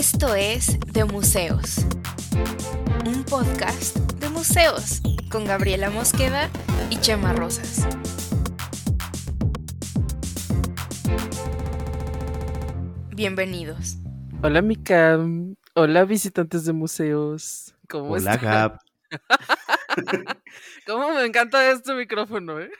[0.00, 1.84] Esto es De Museos,
[3.04, 6.48] un podcast de museos con Gabriela Mosqueda
[6.88, 7.86] y Chema Rosas.
[13.14, 13.98] Bienvenidos.
[14.42, 15.18] Hola Mika,
[15.74, 17.74] hola visitantes de museos.
[17.86, 18.50] ¿Cómo Hola, están?
[18.50, 18.78] Gab.
[20.86, 22.70] ¿Cómo me encanta este micrófono, eh?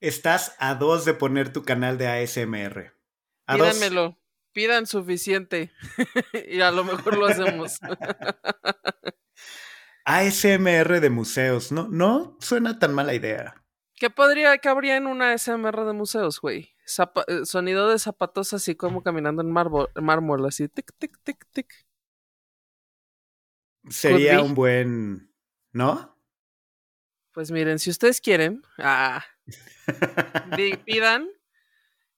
[0.00, 2.94] Estás a dos de poner tu canal de ASMR.
[3.46, 4.16] A dos.
[4.52, 5.72] Pidan suficiente
[6.48, 7.78] y a lo mejor lo hacemos.
[10.04, 11.72] ASMR de museos.
[11.72, 13.64] No, no suena tan mala idea.
[13.94, 16.74] ¿Qué podría, qué habría en una SMR de museos, güey?
[16.86, 21.72] Zapa- eh, sonido de zapatos así como caminando en mármol, así, tic, tic, tic, tic.
[23.88, 25.32] Sería un buen.
[25.72, 26.18] ¿No?
[27.32, 29.24] Pues miren, si ustedes quieren, ah,
[30.84, 31.28] pidan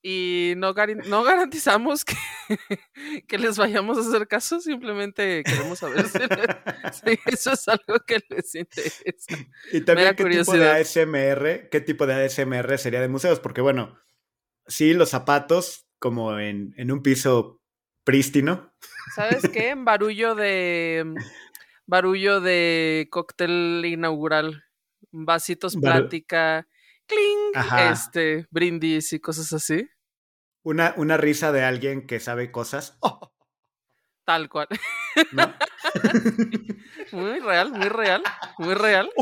[0.07, 0.75] y no,
[1.07, 2.15] no garantizamos que,
[3.27, 6.19] que les vayamos a hacer caso, simplemente queremos saber si,
[6.93, 9.35] si eso es algo que les interesa.
[9.73, 10.71] Y también Mera qué tipo de.
[10.71, 13.99] ASMR, qué tipo de ASMR sería de museos, porque bueno,
[14.67, 17.63] sí, los zapatos, como en, en un piso
[18.05, 18.75] prístino.
[19.15, 19.75] ¿Sabes qué?
[19.79, 21.15] Barullo de
[21.87, 24.65] barullo de cóctel inaugural,
[25.13, 26.69] vasitos plática,
[27.07, 29.89] cling, este, brindis y cosas así,
[30.65, 32.99] Una, una risa de alguien que sabe cosas.
[34.25, 34.67] tal cual.
[35.33, 35.53] ¿no?
[37.13, 38.23] Muy real, muy real,
[38.59, 39.11] muy real.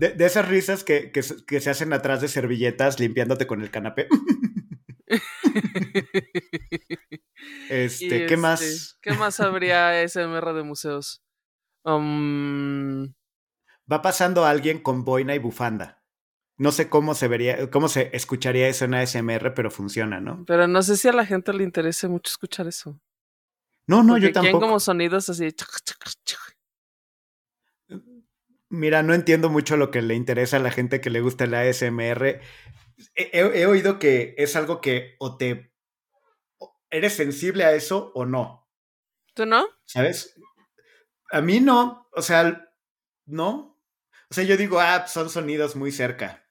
[0.00, 3.62] De, de esas risas que, que se- que se hacen atrás de servilletas limpiándote con
[3.62, 4.08] el canapé.
[7.68, 8.60] Este, ¿qué más?
[8.62, 11.22] este, ¿Qué más habría SMR de museos?
[11.84, 13.14] Um,
[13.90, 16.02] Va pasando alguien con boina y bufanda.
[16.56, 20.44] No sé cómo se vería, cómo se escucharía eso en ASMR, pero funciona, ¿no?
[20.46, 23.00] pero no sé si a la gente le interese mucho escuchar eso.
[23.86, 24.60] No, no, Porque yo tampoco.
[24.60, 25.52] como sonidos así.
[28.70, 31.54] Mira, no entiendo mucho lo que le interesa a la gente que le gusta el
[31.54, 32.40] ASMR.
[33.14, 35.72] He, he- he oído que es algo que o te...
[36.90, 38.68] ¿Eres sensible a eso o no?
[39.34, 39.66] ¿Tú no?
[39.84, 40.34] ¿Sabes?
[41.30, 42.72] A mí no, o sea,
[43.26, 43.80] no.
[44.30, 46.43] O sea, yo digo, ah, son sonidos muy cerca.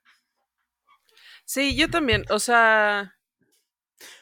[1.46, 2.26] Sí, yo también.
[2.30, 3.16] O sea,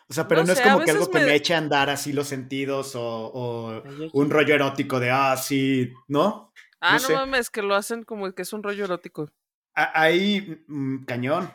[0.10, 1.90] O sea, pero No no, es sé, como que algo que me- eche a andar
[1.90, 3.02] así los sentidos o,
[3.34, 3.84] o
[4.14, 6.52] un rollo erótico de, ah, sí, ¿no?
[6.82, 7.14] ah, no no, sé.
[7.14, 9.30] mames, que lo hacen como que es un rollo erótico.
[9.76, 11.52] A- Ahí, mm, cañón.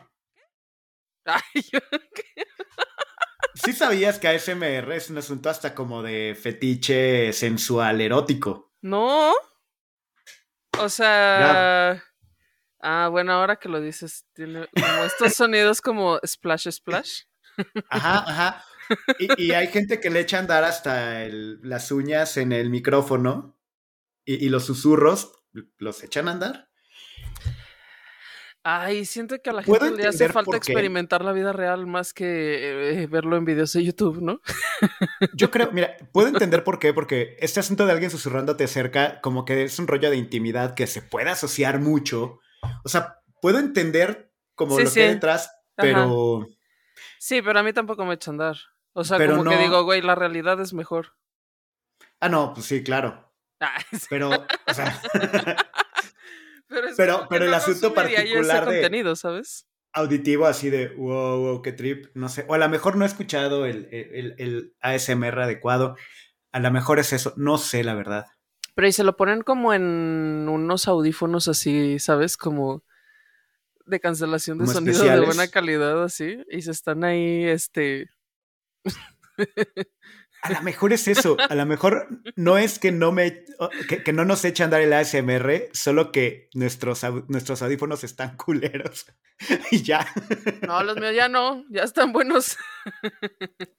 [1.25, 1.79] Ay, yo-
[3.55, 8.71] Sí sabías que ASMR es un asunto hasta como de fetiche sensual erótico.
[8.81, 9.33] no.
[10.79, 12.03] O sea.
[12.79, 17.21] Ah, bueno, ahora que lo dices, tiene como estos sonidos como splash, splash.
[17.89, 18.63] Ajá, ajá.
[19.19, 22.69] Y, y hay gente que le echa a andar hasta el- las uñas en el
[22.69, 23.59] micrófono
[24.25, 25.33] y, y los susurros
[25.79, 26.69] los echan a andar.
[28.63, 33.01] Ay, siento que a la gente le hace falta experimentar la vida real más que
[33.01, 34.41] eh, verlo en videos de YouTube, ¿no?
[35.33, 39.45] Yo creo, mira, puedo entender por qué, porque este asunto de alguien susurrándote cerca, como
[39.45, 42.41] que es un rollo de intimidad que se puede asociar mucho.
[42.83, 44.95] O sea, puedo entender como Sí, lo sí.
[44.95, 46.47] que hay detrás, pero
[47.19, 48.57] Sí, pero a mí tampoco me echa a andar.
[48.93, 51.13] O sea, Pero como que digo, güey, la realidad es mejor.
[52.19, 53.31] ah, no, pues sí, claro.
[53.59, 54.99] Ah, sí, Pero, o sea,
[56.97, 59.67] pero, pero- el asunto particular de- contenido, ¿sabes?
[59.93, 62.45] auditivo así de wow, wow, qué trip, no sé.
[62.47, 65.95] O a lo mejor no he escuchado el, el, el ASMR adecuado.
[66.51, 68.25] A lo mejor es eso, no sé la verdad.
[68.77, 72.37] Pero y se lo ponen como en unos audífonos así, ¿sabes?
[72.37, 72.83] Como
[73.87, 76.43] de cancelación de Como sonido de buena calidad, así.
[76.51, 78.11] Y se están ahí, este.
[80.43, 81.37] A lo mejor es eso.
[81.49, 83.45] A lo mejor no es que no me
[83.89, 88.37] que, que no nos eche a andar el ASMR, solo que nuestros, nuestros audífonos están
[88.37, 89.07] culeros.
[89.71, 90.05] y ya.
[90.67, 92.55] No, los míos ya no, ya están buenos.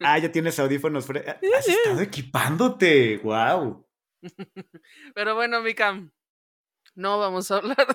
[0.00, 1.08] Ah, ya tienes audífonos.
[1.08, 3.18] Has estado equipándote.
[3.18, 3.87] Wow.
[5.14, 6.00] Pero bueno, Mika,
[6.94, 7.86] no vamos a hablar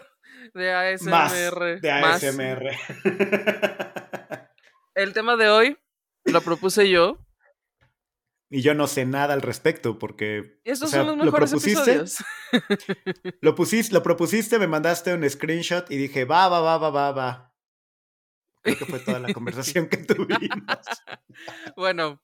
[0.53, 1.09] de ASMR.
[1.09, 1.33] Más
[1.81, 2.23] de más.
[2.23, 2.71] ASMR.
[4.95, 5.77] El tema de hoy
[6.25, 7.17] lo propuse yo.
[8.49, 11.49] y yo no sé nada al respecto porque estos o sea, son los lo mejores
[11.49, 12.23] propusiste, episodios.
[13.41, 17.11] Lo pusiste, lo propusiste, me mandaste un screenshot y dije, va, va, va, va, va,
[17.11, 17.55] va.
[18.61, 20.77] Creo que fue toda la conversación que tuvimos.
[21.75, 22.21] Bueno,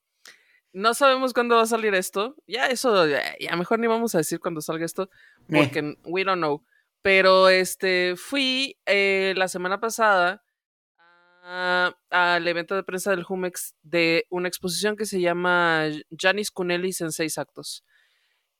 [0.73, 2.35] no sabemos cuándo va a salir esto.
[2.47, 5.09] Ya eso, ya, ya mejor ni vamos a decir cuándo salga esto,
[5.49, 6.63] Eh, porque we don't know.
[7.01, 10.43] Pero este, fui eh, la semana pasada
[11.41, 15.85] al evento de prensa del Jumex de una exposición que se llama
[16.15, 17.83] Janis Kunelis en seis actos.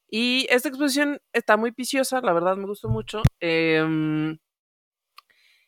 [0.09, 3.21] Y esta exposición está muy piciosa, la verdad me gustó mucho.
[3.39, 4.39] Em,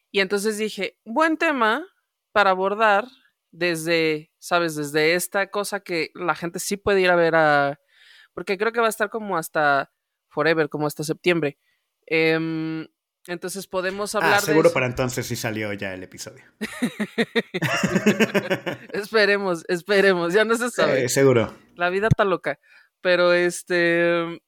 [0.09, 1.85] y entonces dije, buen tema
[2.31, 3.07] para abordar
[3.51, 7.79] desde, sabes, desde esta cosa que la gente sí puede ir a ver a...
[8.33, 9.91] Porque creo que va a estar como hasta
[10.29, 11.59] forever, como hasta septiembre.
[12.07, 12.87] Em,
[13.27, 16.43] entonces podemos ah, hablar ah, seguro para entonces sí salió ya el episodio.
[18.93, 21.07] esperemos, esperemos, ya no se sabe.
[21.09, 21.53] seguro.
[21.75, 22.59] La vida está loca.
[23.01, 24.41] Pero este.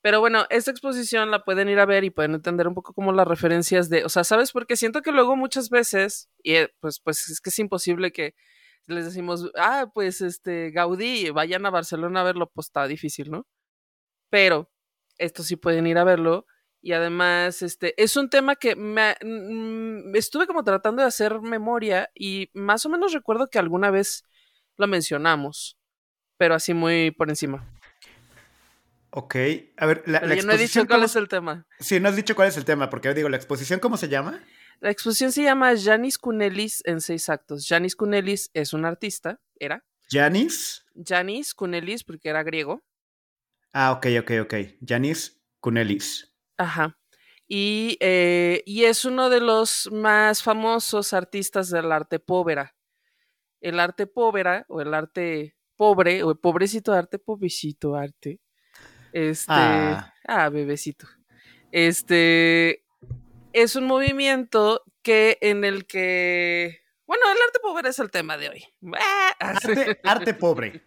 [0.00, 3.12] Pero bueno, esta exposición la pueden ir a ver y pueden entender un poco como
[3.12, 4.04] las referencias de.
[4.04, 4.52] O sea, ¿sabes?
[4.52, 8.34] Porque siento que luego muchas veces, y eh, pues, pues es que es imposible que
[8.88, 13.46] les decimos, ah, pues este, Gaudí, vayan a Barcelona a verlo, pues está difícil, ¿no?
[14.30, 14.70] Pero
[15.18, 16.46] esto sí pueden ir a verlo
[16.80, 22.08] y además, este, es un tema que me, mm, estuve como tratando de hacer memoria
[22.14, 24.24] y más o menos recuerdo que alguna vez
[24.76, 25.76] lo mencionamos,
[26.36, 27.66] pero así muy por encima.
[29.10, 29.36] Ok,
[29.76, 31.66] a ver, la, yo no he dicho cuál es el tema.
[31.80, 34.40] Sí, no has dicho cuál es el tema, porque digo, ¿la exposición cómo se llama?
[34.80, 37.66] La exposición se llama Janis Kunelis en seis actos.
[37.66, 39.84] Janis Kunelis es un artista, era.
[40.08, 40.84] ¿Janis?
[40.94, 42.84] Janis Kunelis, porque era griego.
[43.72, 44.54] Ah, ok, ok, ok.
[44.86, 46.32] Janis Kunelis.
[46.56, 46.96] Ajá.
[47.48, 52.74] Y, eh, y, es uno de los más famosos artistas del arte povera.
[53.60, 58.40] El arte povera, o el arte pobre, o el pobrecito arte, pobrecito arte.
[59.12, 59.46] Este.
[59.48, 60.12] Ah.
[60.26, 61.08] ah, bebecito.
[61.72, 62.84] Este.
[63.62, 66.80] Es un movimiento que en el que.
[67.08, 68.64] Bueno, el arte pobre es el tema de hoy.
[70.04, 70.86] arte pobre.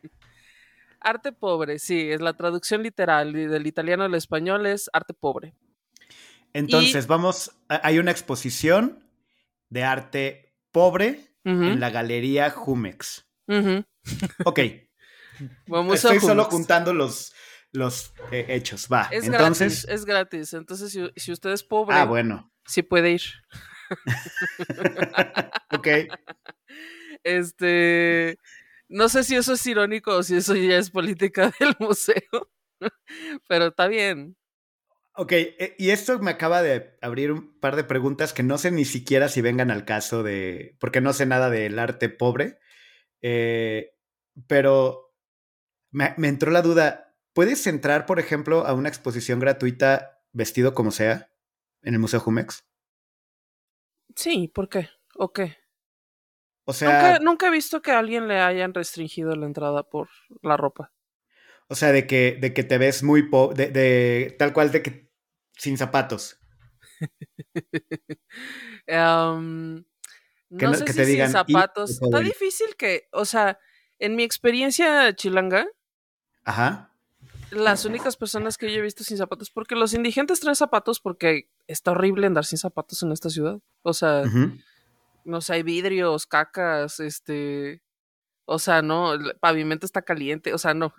[1.01, 5.53] Arte pobre, sí, es la traducción literal del italiano al español es arte pobre.
[6.53, 9.03] Entonces, vamos, hay una exposición
[9.69, 13.25] de arte pobre en la galería Jumex.
[14.45, 14.59] Ok.
[15.67, 17.33] Vamos Estoy solo juntando los,
[17.71, 19.07] los eh, hechos, va.
[19.11, 20.53] Es Entonces, gratis, es gratis.
[20.53, 22.51] Entonces, si, si, usted es pobre, ah, bueno.
[22.65, 23.21] sí puede ir.
[25.71, 25.87] ok.
[27.23, 28.37] Este,
[28.89, 32.51] no sé si eso es irónico o si eso ya es política del museo,
[33.47, 34.35] pero está bien.
[35.13, 38.71] Ok, eh, y esto me acaba de abrir un par de preguntas que no sé
[38.71, 42.59] ni siquiera si vengan al caso de, porque no sé nada del arte pobre,
[43.21, 43.91] eh,
[44.47, 45.13] pero
[45.91, 50.91] me, me, entró la duda, ¿puedes entrar, por ejemplo, a una exposición gratuita vestido como
[50.91, 51.29] sea
[51.81, 52.65] en el Museo Jumex?
[54.15, 54.89] Sí, ¿por qué?
[55.15, 55.57] ¿O qué?
[56.65, 57.19] O sea.
[57.19, 60.09] Nunca, he visto que a alguien le hayan restringido la entrada por
[60.41, 60.93] la ropa.
[61.67, 65.11] O sea, de que, de que te ves muy de, de, tal cual de que
[65.57, 66.37] sin zapatos.
[68.87, 72.01] no sé si sin zapatos.
[72.01, 73.59] Está difícil que, o sea,
[73.99, 75.65] en mi experiencia chilanga.
[76.43, 76.90] Ajá.
[77.51, 81.49] Las únicas personas que yo he visto sin zapatos, porque los indigentes traen zapatos porque
[81.67, 83.59] está horrible andar sin zapatos en esta ciudad.
[83.83, 84.23] O sea,
[85.25, 87.81] no sé, hay vidrios, cacas, este,
[88.45, 90.93] o sea, no, el pavimento está caliente, o sea, no.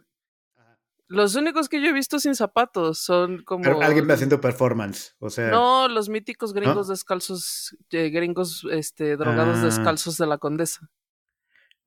[1.08, 3.82] Los únicos que yo he visto sin zapatos son como...
[3.82, 5.50] Alguien haciendo performance, o sea...
[5.50, 9.64] No, los míticos gringos descalzos, eh, gringos este, drogados ah.
[9.64, 10.88] descalzos de la condesa.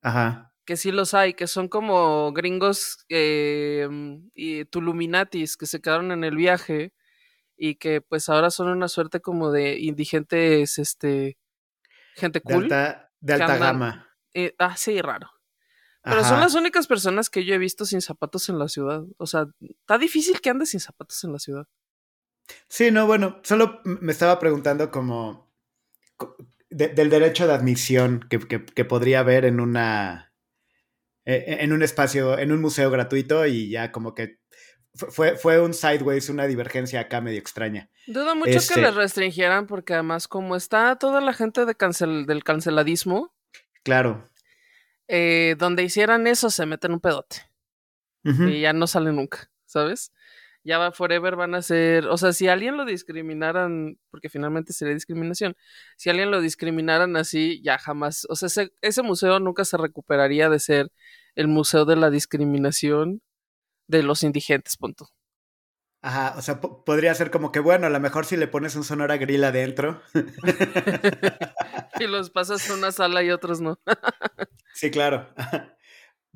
[0.02, 0.52] Ajá.
[0.66, 3.88] Que sí los hay, que son como gringos eh,
[4.34, 6.92] y tuluminatis que se quedaron en el viaje
[7.56, 11.38] y que pues ahora son una suerte como de indigentes, este,
[12.14, 12.68] gente cool.
[12.68, 14.08] De alta, gama.
[14.34, 15.30] Eh, ah, sí, raro.
[16.02, 19.02] Pero son las únicas personas que yo he visto sin zapatos en la ciudad.
[19.16, 21.66] O sea, está difícil que andes sin zapatos en la ciudad.
[22.68, 25.50] Sí, no, bueno, solo me estaba preguntando como
[26.70, 30.32] del derecho de admisión que, que, podría haber en una
[31.26, 34.38] e, e, en un espacio, en un museo gratuito y ya como que
[34.94, 37.90] fue, fue un sideways, una divergencia acá medio extraña.
[38.06, 42.24] Dudo mucho que este les restringieran porque además como está toda la gente de cancel,
[42.26, 43.34] del canceladismo.
[43.82, 44.28] Claro.
[45.08, 47.42] Eh, donde hicieran eso se meten un pedote.
[48.24, 50.10] Y ya no sale nunca, ¿sabes?
[50.66, 54.94] Ya va forever van a ser, o sea, si alguien lo discriminaran, porque finalmente sería
[54.94, 55.54] discriminación,
[55.96, 60.50] si alguien lo discriminaran así, ya jamás, o sea, ese, ese museo nunca se recuperaría
[60.50, 60.90] de ser
[61.36, 63.22] el museo de la discriminación
[63.86, 65.08] de los indigentes, punto.
[66.02, 68.84] Ajá, o sea, podría ser como que, bueno, a lo mejor si le pones un
[68.84, 70.02] sonora grill adentro.
[72.00, 73.78] y los pasas a una sala y otros no.
[74.74, 75.32] sí, claro.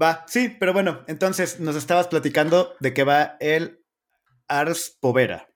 [0.00, 3.84] Va, sí, pero bueno, entonces nos estabas platicando de que va el
[4.50, 5.49] Ars Povera.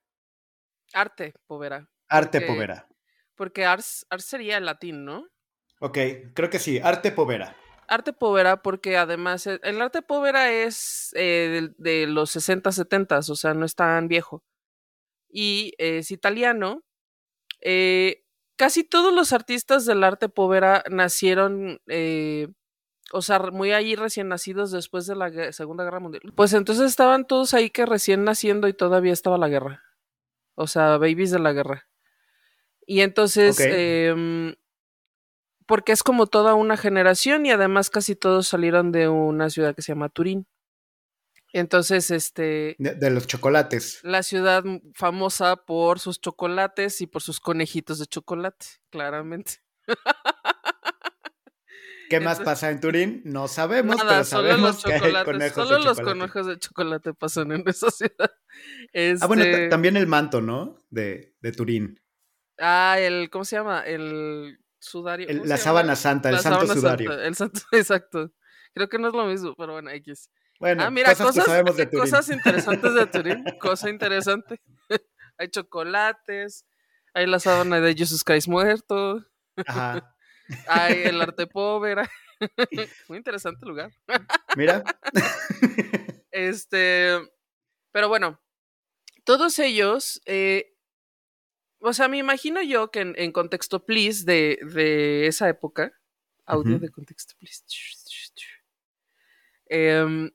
[0.93, 1.91] Arte Povera.
[2.09, 2.89] Arte Povera.
[3.35, 5.27] Porque Ars, Ars sería el latín, ¿no?
[5.81, 5.99] Ok,
[6.33, 7.57] creo que sí, arte povera.
[7.89, 13.23] Arte povera porque además e, el arte povera es eh, de, los 60, 70, o
[13.23, 14.45] sea, no es tan viejo.
[15.29, 16.85] Y es italiano.
[17.61, 18.25] Eh,
[18.57, 22.49] casi todos los artistas del arte povera nacieron, eh,
[23.13, 26.33] o sea, muy ahí recién nacidos después de la Segunda Guerra Mundial.
[26.35, 29.83] Pues entonces estaban todos ahí que recién naciendo y todavía estaba la guerra.
[30.55, 31.89] O sea, babies de la guerra.
[32.87, 34.55] Y entonces, em,
[35.67, 39.83] porque es como toda una generación y además casi todos salieron de una ciudad que
[39.83, 40.47] se llama Turín.
[41.53, 42.75] Entonces, este...
[42.79, 44.01] De, los chocolates.
[44.03, 49.63] La ciudad famosa por sus chocolates y por sus conejitos de chocolate, claramente.
[52.09, 53.23] ¿Qué más pasa en Turín?
[53.25, 57.91] No sabemos, pero sabemos que hay conejos solo los conejos de chocolate pasan en esa
[57.91, 58.31] ciudad.
[59.21, 60.85] Ah, bueno, este también el manto, ¿no?
[60.91, 62.01] De, de Turín.
[62.59, 63.81] Ah, el, ¿cómo se llama?
[63.81, 65.27] El sudario.
[65.45, 67.13] la sábana santa, el santo sudario.
[67.13, 68.33] el santo, exacto.
[68.75, 70.31] Creo que no es lo mismo, pero bueno, X.
[70.61, 71.45] Bueno, ah, mira, cosas,
[71.93, 73.45] cosas, interesantes de Turín.
[73.61, 74.61] cosa interesante.
[75.39, 76.65] hay chocolates,
[77.13, 79.25] hay la sábana de Jesus Christ muerto.
[79.67, 80.14] Ajá.
[80.67, 82.03] Hay el arte pobre.
[83.09, 83.91] Muy interesante lugar.
[84.57, 84.83] Mira.
[86.31, 87.19] este,
[87.93, 88.41] pero bueno,
[89.25, 90.75] todos ellos eh,
[91.87, 95.93] o sea, me imagino yo que en, contexto, please, de, de, esa época,
[96.47, 97.63] audio de contexto, please,
[99.67, 100.31] em,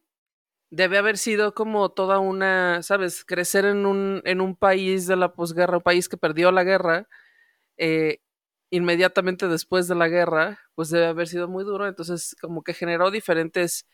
[0.70, 3.26] debe haber sido como toda una, ¿sabes?
[3.26, 7.08] Crecer en un, en un país de la posguerra, un país que perdió la guerra,
[7.78, 8.22] eh,
[8.70, 13.12] inmediatamente después de la guerra, pues debe haber sido muy duro, entonces como que generó
[13.12, 13.88] diferentes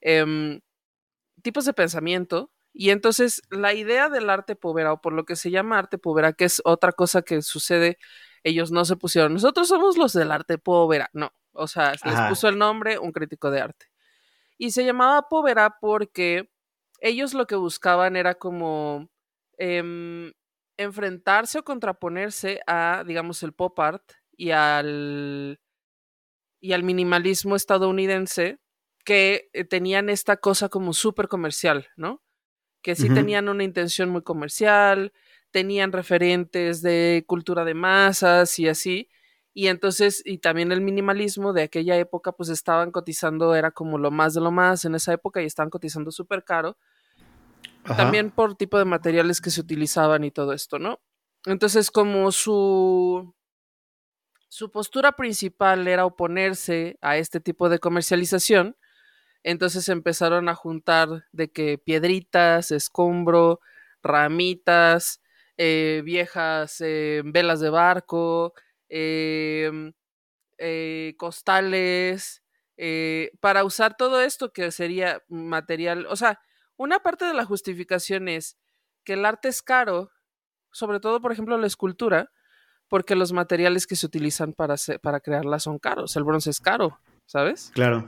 [0.00, 0.60] em,
[1.42, 5.50] tipos de pensamiento y entonces la idea del arte povera, o por lo que se
[5.50, 7.98] llama arte povera, que es otra cosa que sucede,
[8.44, 12.48] ellos no se pusieron, nosotros somos los del arte povera, no, o sea, les puso
[12.48, 13.86] el nombre un crítico de arte.
[14.58, 16.50] Y se llamaba povera porque
[17.00, 19.10] ellos lo que buscaban era como
[19.58, 20.32] em,
[20.76, 24.02] enfrentarse o contraponerse a, digamos, el pop art
[24.42, 25.60] y al,
[26.60, 28.58] y al minimalismo estadounidense
[29.04, 32.22] que eh, tenían esta cosa como súper comercial, ¿no?
[32.82, 35.12] que sí tenían una intención muy comercial,
[35.52, 39.08] tenían referentes de cultura de masas y así.
[39.54, 44.10] Y entonces, y también el minimalismo de aquella época, pues estaban cotizando, era como lo
[44.10, 46.76] más de lo más en esa época y estaban cotizando súper caro.
[47.84, 51.00] También por tipo de materiales que se utilizaban y todo esto, ¿no?
[51.46, 53.32] Entonces, como su,
[54.52, 58.76] su postura principal era oponerse a este tipo de comercialización,
[59.42, 63.60] entonces empezaron a juntar de que piedritas, escombro,
[64.02, 65.22] ramitas,
[65.56, 68.52] eh, viejas eh, velas de barco,
[68.90, 69.94] em,
[70.58, 72.42] eh, costales,
[73.40, 76.04] para usar todo esto que sería material.
[76.10, 76.40] O sea,
[76.76, 78.58] una parte de la justificación es
[79.02, 80.10] que el arte es caro,
[80.72, 82.30] sobre todo, por ejemplo, la escultura,
[82.92, 86.14] porque los materiales que se utilizan para, para crearla son caros.
[86.16, 87.70] El bronce es caro, ¿sabes?
[87.72, 88.06] Claro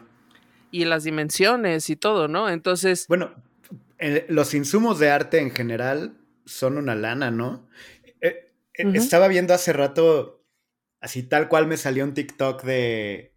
[0.74, 2.50] y las dimensiones y todo, ¿no?
[2.50, 3.06] Entonces...
[3.06, 3.32] Bueno,
[4.26, 7.68] los insumos de arte en general son una lana, ¿no?
[8.20, 10.44] Eh, eh, estaba viendo hace rato,
[11.00, 13.36] así tal cual me salió un TikTok de...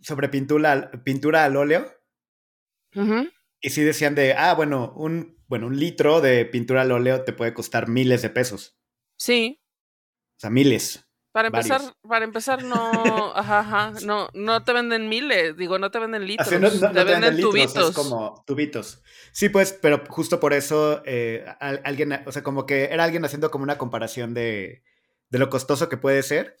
[0.00, 1.92] sobre pintura, pintura al óleo.
[3.60, 7.34] Y sí decían de, ah, bueno, un, bueno, un litro de pintura al óleo te
[7.34, 8.78] puede costar miles de pesos.
[9.18, 9.60] Sí.
[10.36, 11.06] O sea, miles.
[11.32, 12.76] Para empezar, para empezar, no,
[13.36, 17.94] ajá, ajá, no, no te venden miles, digo, no te venden litros, te, venden, tubitos.
[17.94, 19.02] como tubitos.
[19.32, 23.50] Sí, pues, pero justo por eso eh, alguien, o sea, como que era alguien haciendo
[23.50, 24.82] como una comparación de,
[25.28, 26.56] de lo costoso que puede ser.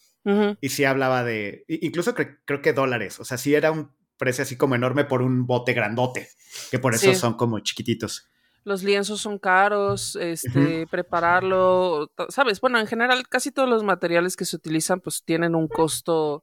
[0.60, 4.56] Y sí hablaba de, incluso creo que dólares, o sea, sí era un precio así
[4.56, 6.28] como enorme por un bote grandote,
[6.70, 8.28] que por eso son como chiquititos
[8.66, 14.44] los lienzos son caros, este, prepararlo, sabes, bueno, en general casi todos los materiales que
[14.44, 16.42] se utilizan pues tienen un costo,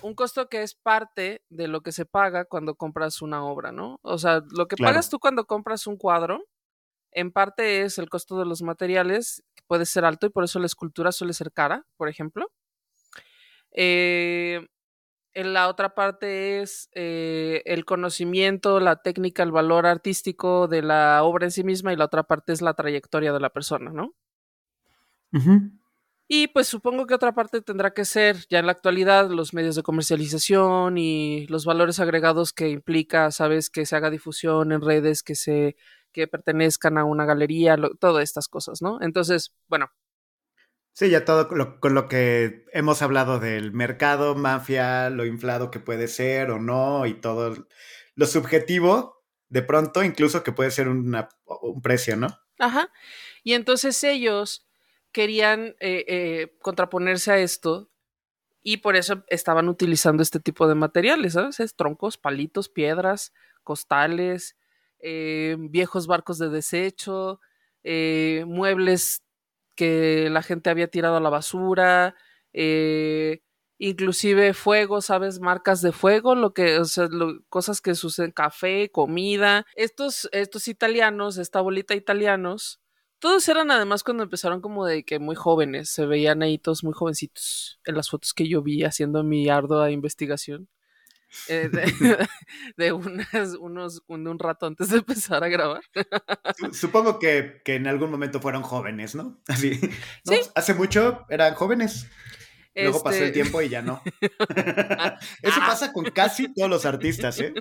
[0.00, 4.00] un costo que es parte de lo que se paga cuando compras una obra, ¿no?
[4.00, 6.46] O sea, lo que pagas tú cuando compras un cuadro,
[7.10, 10.58] en parte es el costo de los materiales, que puede ser alto y por eso
[10.58, 12.50] la escultura suele ser cara, por ejemplo.
[13.72, 14.66] Eh,
[15.44, 21.46] la otra parte es eh, el conocimiento, la técnica, el valor artístico de la obra
[21.46, 24.14] en sí misma y la otra parte es la trayectoria de la persona, ¿no?
[26.26, 29.76] Y pues supongo que otra parte tendrá que ser ya en la actualidad los medios
[29.76, 35.22] de comercialización y los valores agregados que implica, sabes, que se haga difusión en redes,
[35.22, 35.76] que se
[36.12, 38.98] que pertenezcan a una galería, todas estas cosas, ¿no?
[39.02, 39.90] Entonces, bueno.
[40.98, 41.46] Sí, ya todo
[41.78, 47.06] con lo que hemos hablado del mercado, mafia, lo inflado que puede ser o no,
[47.06, 47.54] y todo
[48.16, 51.16] lo subjetivo, de pronto, incluso que puede ser un
[51.84, 52.36] precio, ¿no?
[52.58, 52.90] Ajá.
[53.44, 54.66] Y entonces ellos
[55.12, 57.92] querían eh, eh, contraponerse a esto
[58.60, 61.76] y por eso estaban utilizando este tipo de materiales, ¿sabes?
[61.76, 64.56] troncos, palitos, piedras, costales,
[64.98, 67.40] eh, viejos barcos de desecho,
[67.84, 69.22] muebles
[69.78, 72.16] que la gente había tirado a la basura,
[72.52, 73.42] eh,
[73.78, 75.38] inclusive fuego, ¿sabes?
[75.38, 77.08] Marcas de fuego, lo que, o sea,
[77.48, 79.64] cosas que suceden, café, comida.
[79.76, 82.80] Estos, estos italianos, esta bolita italianos,
[83.20, 86.92] todos eran además cuando empezaron como de que muy jóvenes, se veían ahí todos muy
[86.92, 90.68] jovencitos en las fotos que yo vi haciendo mi ardua investigación.
[91.48, 91.70] Eh,
[92.76, 95.82] de, unas, unos, un, rato antes de empezar a grabar.
[96.72, 99.40] Supongo que, en algún momento fueron jóvenes, ¿no?
[99.48, 99.78] Así.
[100.54, 102.08] Hace mucho eran jóvenes.
[102.74, 104.00] Luego pasó el este tiempo y ya no.
[105.42, 107.52] Eso pasa con casi todos los artistas, ¿eh?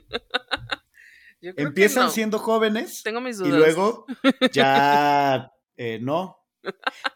[1.42, 4.06] Empiezan siendo jóvenes Tengo mis y luego
[4.52, 6.38] ya eh, no.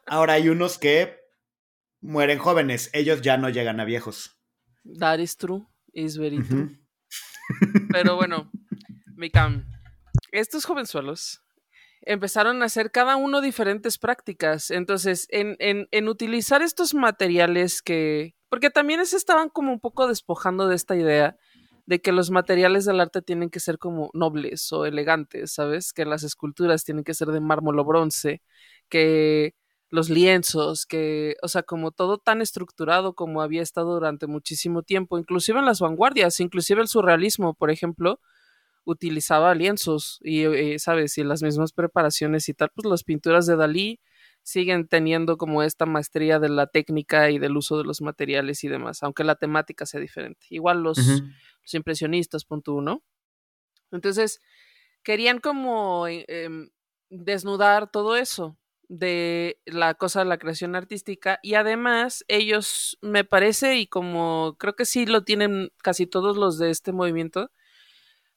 [0.08, 1.20] Ahora hay unos que
[2.00, 4.42] mueren jóvenes, ellos ya no llegan a viejos.
[4.98, 5.71] That is true.
[5.94, 6.40] Es very
[7.92, 8.50] Pero bueno,
[9.16, 9.66] Mikam,
[10.32, 11.42] estos jovenzuelos
[12.02, 14.72] empezaron a hacer cada uno diferentes prácticas.
[14.72, 18.36] Entonces, en, en, en, utilizar estos materiales que.
[18.50, 21.38] Porque también se estaban como un poco despojando de esta idea
[21.86, 25.94] de que los materiales del arte tienen que ser como nobles o elegantes, ¿sabes?
[25.94, 28.42] Que las esculturas tienen que ser de mármol o bronce,
[28.90, 29.56] que
[29.92, 35.20] los lienzos, que, o sea, como todo tan estructurado como había estado durante muchísimo tiempo,
[35.20, 38.22] inclusive en las vanguardias, inclusive el surrealismo, por ejemplo,
[38.86, 43.58] utilizaba lienzos y, eh, sabes, y las mismas preparaciones y tal, pues las pinturas de
[43.58, 44.00] Dalí
[44.44, 48.70] siguen teniendo como esta maestría de la técnica y del uso de los materiales y
[48.70, 50.48] demás, aunque la temática sea diferente.
[50.50, 51.00] Igual los,
[51.74, 53.04] impresionistas, punto uno.
[53.92, 54.40] Entonces,
[55.04, 56.70] querían como eh, em,
[57.10, 58.58] desnudar todo eso,
[58.92, 64.76] de la cosa de la creación artística y además ellos me parece y como creo
[64.76, 67.52] que sí lo tienen casi todos los de este movimiento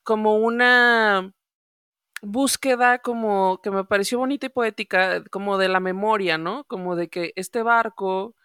[0.05, 1.35] como una
[2.23, 6.63] búsqueda como que me pareció bonita y poética como de la memoria, ¿no?
[6.69, 8.37] Como de que este barco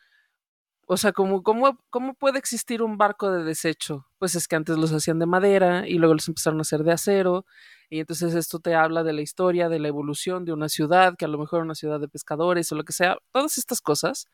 [0.88, 4.08] o sea, como, ¿cómo, ¿cómo puede existir un barco de desecho?
[4.17, 6.91] Pues es que antes los hacían de madera y luego los empezaron a hacer de
[6.91, 7.45] acero
[7.89, 11.25] y entonces esto te habla de la historia, de la evolución de una ciudad, que
[11.25, 14.28] a lo mejor era una ciudad de pescadores o lo que sea, todas estas cosas,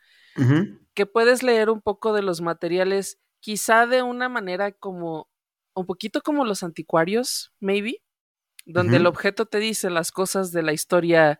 [0.94, 5.30] que puedes leer un poco de los materiales, quizá de una manera como,
[5.74, 8.02] un poquito como los anticuarios, maybe,
[8.66, 11.40] donde el objeto te dice las cosas de la historia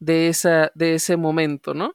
[0.00, 1.94] de, esa, de ese momento, ¿no?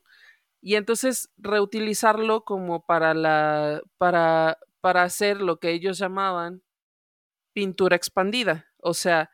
[0.62, 6.62] Y entonces reutilizarlo como para la, para, para hacer lo que ellos llamaban
[7.54, 8.68] pintura expandida.
[8.78, 9.30] O sea,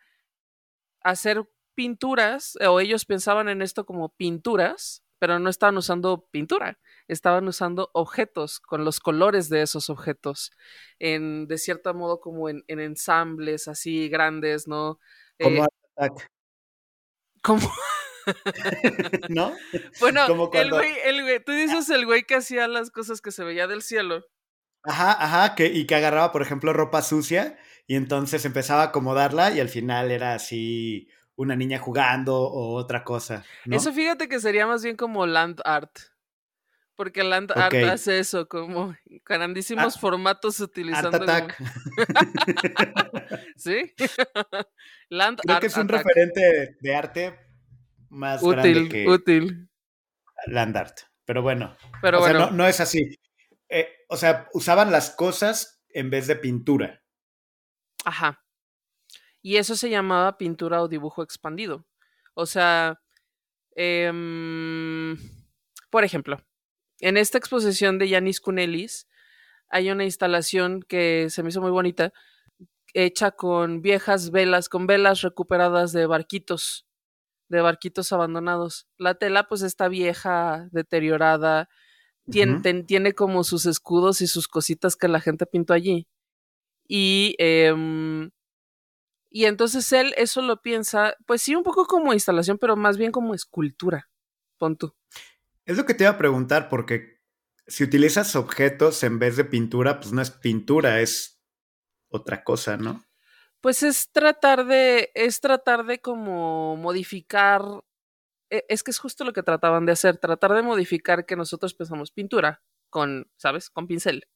[1.05, 7.47] hacer pinturas, o ellos pensaban en esto como pinturas, pero no estaban usando pintura, estaban
[7.47, 10.51] usando objetos con los colores de esos objetos,
[10.99, 14.99] en, de cierto modo como en, ensambles así grandes, ¿no?
[15.39, 15.67] Como eh,
[17.43, 17.71] Como...
[19.29, 19.53] ¿No?
[19.99, 23.43] Bueno, el, güey, el güey, tú dices el güey que hacía las cosas que se
[23.43, 24.25] veía del cielo.
[24.81, 29.51] Ajá, ajá, que, y que agarraba, por ejemplo, ropa sucia y entonces empezaba a acomodarla
[29.51, 33.43] y al final era así una niña jugando o otra cosa.
[33.69, 35.91] Eso fíjate que sería más bien como land art.
[36.95, 38.95] Porque land art hace eso, como
[39.25, 41.17] grandísimos ah, formatos utilizando.
[41.17, 41.57] Art attack.
[43.57, 43.93] ¿Sí?
[45.09, 47.37] land Creo que es un referente de arte
[48.09, 49.69] más útil, grande que útil.
[50.47, 50.99] land art.
[51.25, 51.75] Pero bueno.
[52.01, 52.39] Pero bueno.
[52.39, 53.19] no, no, es así.
[53.67, 57.01] Eh, o sea, usaban las cosas en vez de pintura.
[58.05, 58.41] Ajá.
[59.41, 61.85] Y eso se llamaba pintura o dibujo expandido.
[62.33, 63.01] O sea,
[63.75, 65.17] em,
[65.89, 66.41] por ejemplo,
[66.99, 69.07] en esta exposición de Yanis Kunelis
[69.69, 72.13] hay una instalación que se me hizo muy bonita,
[72.93, 76.87] hecha con viejas velas, con velas recuperadas de barquitos,
[77.49, 78.87] de barquitos abandonados.
[78.97, 81.69] La tela pues está vieja, deteriorada,
[82.29, 86.07] tiene, como sus escudos y sus cositas que la gente pintó allí.
[86.87, 88.31] Y, em,
[89.29, 93.11] y entonces él eso lo piensa, pues sí, un poco como instalación, pero más bien
[93.11, 94.09] como escultura.
[94.57, 94.77] Pon
[95.65, 97.19] Es lo que te iba a preguntar, porque
[97.67, 101.41] si utilizas objetos en vez de pintura, pues no es pintura, es
[102.07, 103.03] otra cosa, ¿no?
[103.61, 107.63] Pues es tratar de, es tratar de como modificar
[108.49, 111.73] e, es que es justo lo que trataban de hacer, tratar de modificar que nosotros
[111.73, 113.69] pensamos pintura con, ¿sabes?
[113.69, 114.27] Con pincel.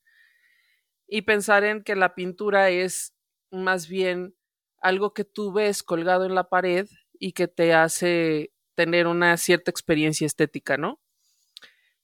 [1.10, 3.13] Y pensar en que la pintura es
[3.52, 4.36] más bien
[4.82, 6.88] algo que tú ves colgado en la pared
[7.19, 11.02] y que te hace tener una cierta experiencia estética, ¿no?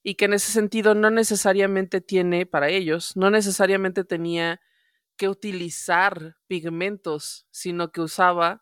[0.03, 4.59] Y que en ese sentido no necesariamente tiene, para ellos, no necesariamente tenía
[5.17, 8.61] que utilizar pigmentos, sino que usaba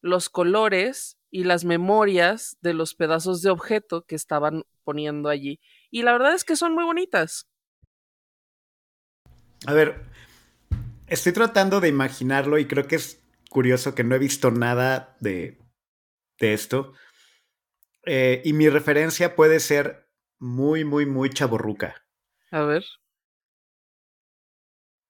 [0.00, 5.60] los colores y las memorias de los pedazos de objeto que estaban poniendo allí.
[5.90, 7.48] Y la verdad es que son muy bonitas.
[9.64, 10.04] A ver,
[11.06, 15.58] estoy tratando de imaginarlo y creo que es curioso que no he visto nada de,
[16.38, 16.92] de esto.
[18.04, 22.06] Eh, y mi referencia puede ser muy, muy, muy chaborruca.
[22.50, 22.84] A ver.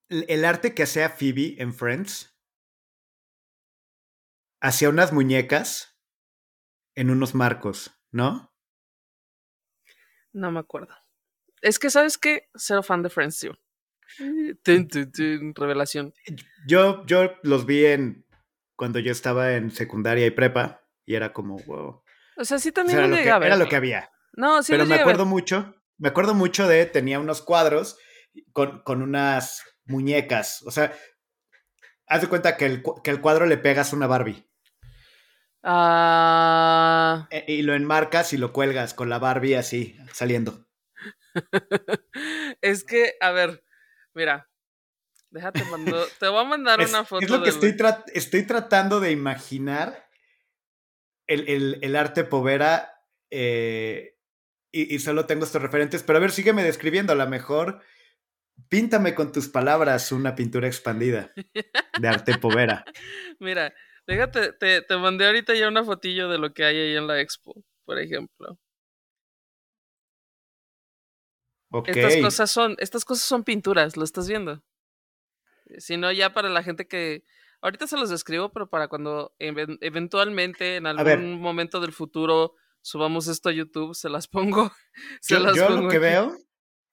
[0.08, 2.36] El arte que hacía Phoebe en Friends
[4.60, 5.98] hacía unas muñecas
[6.94, 8.54] en unos marcos, ¿no?
[10.32, 10.94] No me acuerdo.
[11.62, 12.48] Es que, ¿sabes qué?
[12.54, 13.52] Cero fan de Friends, tío.
[15.54, 16.14] revelación.
[16.66, 18.26] Yo, yo los vi en
[18.76, 22.02] cuando yo estaba en secundaria y prepa y era como, wow.
[22.36, 24.10] O sea, sí también era, lo que, era lo que había.
[24.34, 27.96] No, sí Pero me acuerdo mucho, me acuerdo mucho de, tenía unos cuadros
[28.52, 30.62] con, con unas muñecas.
[30.66, 30.92] O sea,
[32.06, 34.46] haz de cuenta que el, que el cuadro le pegas una Barbie.
[35.62, 37.26] Ah.
[37.30, 40.66] E, y lo enmarcas y lo cuelgas con la Barbie así, saliendo.
[42.60, 43.64] es que, a ver,
[44.16, 44.50] mira,
[45.30, 47.24] déjate mando, te voy a mandar una foto.
[47.24, 47.76] Es lo que estoy,
[48.14, 50.08] estoy tratando de imaginar
[51.28, 54.16] el, el, arte povera eh,
[54.72, 57.82] y, y, solo tengo estos referentes, pero a ver, sígueme describiendo, a lo mejor
[58.68, 61.32] píntame con tus palabras una pintura expandida
[61.98, 62.84] de arte povera.
[63.38, 63.74] Mira,
[64.06, 67.20] déjate, te, te mandé ahorita ya una fotillo de lo que hay ahí en la
[67.20, 68.58] expo, por ejemplo.
[71.86, 74.62] Estas cosas son, estas cosas son pinturas, ¿lo estás viendo?
[75.78, 77.24] Si no, ya para la gente que.
[77.62, 83.48] Ahorita se los describo, pero para cuando eventualmente en algún momento del futuro subamos esto
[83.48, 84.70] a YouTube, se las pongo.
[85.28, 86.36] yo, lo que veo,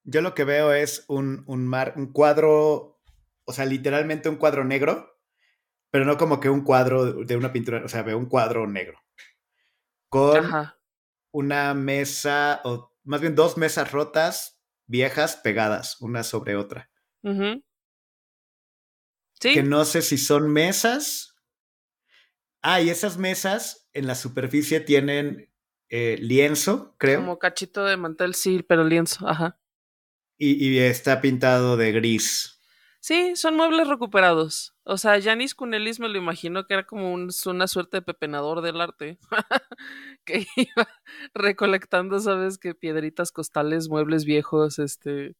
[0.02, 3.00] yo lo que veo es un, un, mar, un cuadro,
[3.44, 5.20] o sea, literalmente un cuadro negro,
[5.90, 8.98] pero no como que un cuadro de una pintura, o sea, veo un cuadro negro.
[10.08, 10.44] Con
[11.30, 14.53] una mesa, o más bien dos mesas rotas,
[14.86, 16.90] viejas, pegadas, una sobre otra.
[19.40, 19.54] ¿Sí?
[19.54, 21.36] Que no sé si son mesas.
[22.62, 25.50] Ah, y esas mesas en la superficie tienen
[25.88, 27.20] eh, lienzo, creo.
[27.20, 29.60] Como cachito de mantel, sí, pero lienzo, ajá.
[30.36, 32.53] Y, está pintado de gris.
[33.04, 34.74] Sí, son muebles recuperados.
[34.82, 38.80] O sea, Janis Kunelis me lo imagino que era como una suerte de pepenador del
[38.80, 39.18] arte.
[40.24, 40.88] que iba
[41.34, 42.56] recolectando, ¿sabes?
[42.56, 45.36] Que piedritas costales, muebles viejos, este.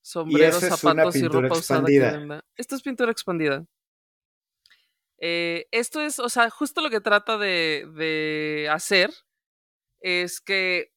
[0.00, 2.42] Sombreros, zapatos y ropa usada.
[2.56, 3.66] Esto es pintura expandida.
[5.18, 9.10] Eh, esto es, o sea, justo lo que trata de, de hacer
[10.00, 10.94] es que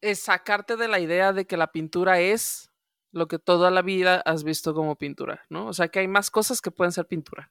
[0.00, 2.72] es sacarte de la idea de que la pintura es
[3.16, 5.66] lo que toda la vida has visto como pintura, ¿no?
[5.66, 7.50] O sea, que hay más cosas que pueden ser pintura.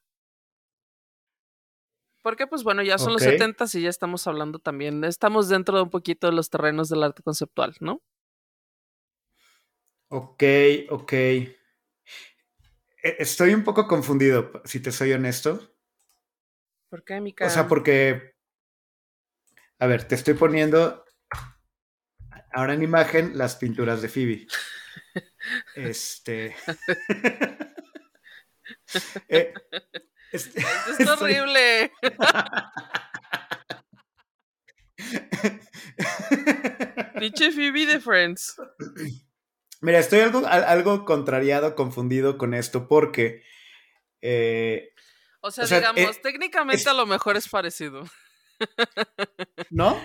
[2.21, 5.83] Porque, pues bueno, ya son los 70 y ya estamos hablando también, estamos dentro de
[5.83, 8.01] un poquito de los terrenos del arte conceptual, ¿no?
[10.07, 10.43] Ok,
[10.89, 11.13] ok.
[11.13, 11.55] E,
[13.01, 15.75] estoy un poco confundido, si te soy honesto.
[16.89, 18.35] ¿Por qué, mi O sea, porque.
[19.79, 21.05] A ver, te estoy poniendo
[22.51, 24.47] ahora en imagen las pinturas de Phoebe.
[25.75, 26.55] Este.
[29.29, 29.53] eh,
[30.35, 30.65] este es
[31.07, 31.91] horrible.
[37.19, 38.55] Pinche Phoebe de Friends.
[39.81, 43.43] Mira, estoy algo, algo contrariado, confundido con esto porque.
[44.21, 44.93] Eh,
[45.41, 48.03] o, sea, digamos, eh, técnicamente a lo mejor es parecido.
[49.69, 50.01] ¿No?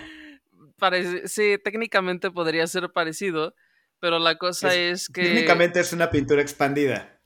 [1.25, 3.55] sí, técnicamente podría ser parecido,
[4.01, 5.21] pero la cosa es, que...
[5.21, 7.21] Técnicamente es una pintura expandida.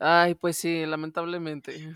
[0.00, 1.94] Ay, pues sí, lamentablemente.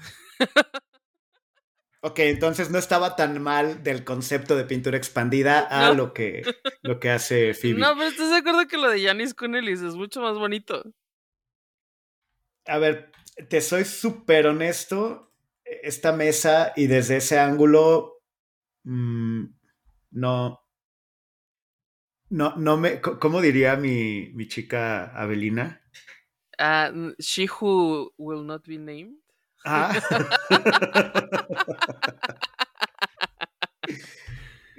[2.02, 6.42] Ok, entonces no estaba tan mal del concepto de pintura expandida a lo, que,
[6.82, 7.78] lo que hace Phoebe.
[7.78, 10.82] No, pero estás de acuerdo que lo de Janis Kunelis es mucho más bonito.
[12.66, 13.12] A ver,
[13.50, 15.30] te soy súper honesto.
[15.64, 18.22] Esta mesa y desde ese ángulo
[18.84, 19.44] mm,
[20.12, 20.60] no,
[22.30, 23.00] no, no me.
[23.00, 25.80] ¿Cómo diría mi, mi chica Avelina?
[26.58, 29.20] Uh, she who will not be named.
[29.64, 29.90] Ah.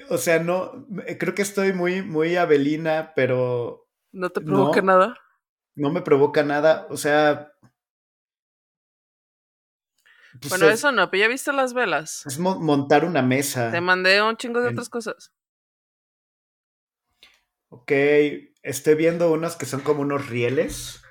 [0.09, 0.87] o sea, no,
[1.19, 3.87] creo que estoy muy, muy Abelina, pero...
[4.11, 5.17] ¿No te provoca nada?
[5.75, 7.53] No me provoca nada, o sea...
[10.39, 12.25] Pues bueno, eso no, pero ya viste las velas.
[12.25, 13.69] Es montar una mesa.
[13.69, 15.31] Te mandé un chingo de otras cosas.
[17.73, 17.89] Ok,
[18.63, 21.01] estoy viendo unos que son como unos rieles.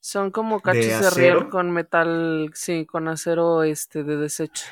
[0.00, 4.64] Son como cachos de, riel con metal, sí, con acero este de desecho.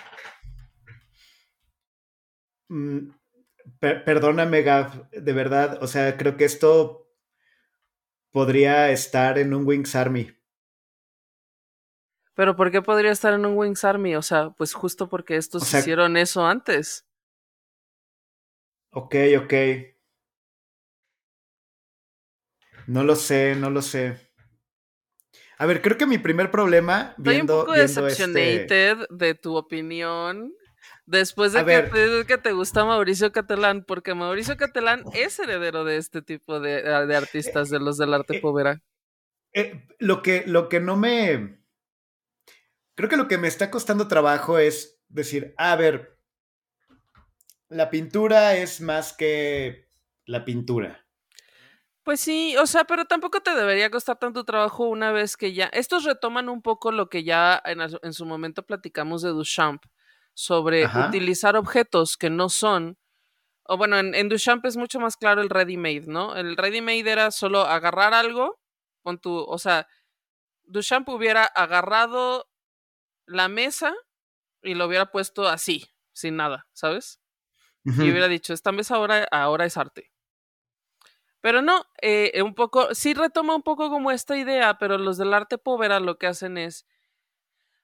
[2.68, 3.10] Mm,
[3.78, 7.06] perdóname, Gav, de verdad, o sea, creo que esto
[8.30, 10.34] podría estar en un Wings Army.
[12.32, 14.16] Pero ¿por qué podría estar en un Wings Army?
[14.16, 17.06] O sea, pues justo porque estos hicieron eso antes.
[18.92, 19.14] Ok,
[19.44, 19.97] ok.
[22.88, 24.18] No lo sé, no lo sé.
[25.58, 29.56] A ver, creo que mi primer problema viendo, Estoy un poco decepcionated este de tu
[29.56, 30.52] opinión
[31.08, 36.60] Después de que, te gusta Mauricio Catalán, porque Mauricio Catalán es heredero de este tipo
[36.60, 38.82] de, ah, artistas, de los del arte eh, povera.
[39.54, 41.62] Eh, lo, que, lo que no me.
[42.94, 46.18] Creo que lo que me está costando trabajo es decir, a ver,
[47.70, 49.88] la pintura es más que
[50.26, 51.07] la pintura.
[52.08, 55.66] Pues sí, o sea, pero tampoco te debería costar tanto trabajo una vez que ya.
[55.66, 59.84] Estos retoman un poco lo que ya en, en su momento platicamos de Duchamp
[60.32, 62.96] sobre utilizar objetos que no son.
[63.64, 66.34] O bueno, en, Duchamp es mucho más claro el ready-made, ¿no?
[66.34, 68.58] El ready-made era solo agarrar algo
[69.02, 69.40] con tu.
[69.40, 69.86] O sea,
[70.64, 72.48] Duchamp hubiera agarrado
[73.26, 73.92] la mesa
[74.62, 77.20] y lo hubiera puesto así, sin nada, ¿sabes?
[77.84, 80.10] Y hubiera dicho, esta mesa ahora, ahora es arte.
[81.40, 85.32] Pero no, eh, un poco, sí retoma un poco como esta idea, pero los del
[85.34, 86.84] arte povera lo que hacen es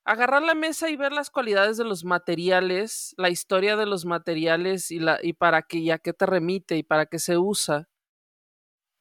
[0.07, 4.91] agarrar la mesa y ver las cualidades de los materiales, la historia de los materiales
[4.91, 7.89] y, la, y para qué y a qué te remite y para qué se usa.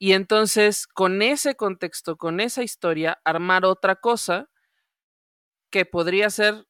[0.01, 4.49] Y entonces, con ese contexto, con esa historia, armar otra cosa
[5.71, 6.67] que podría ser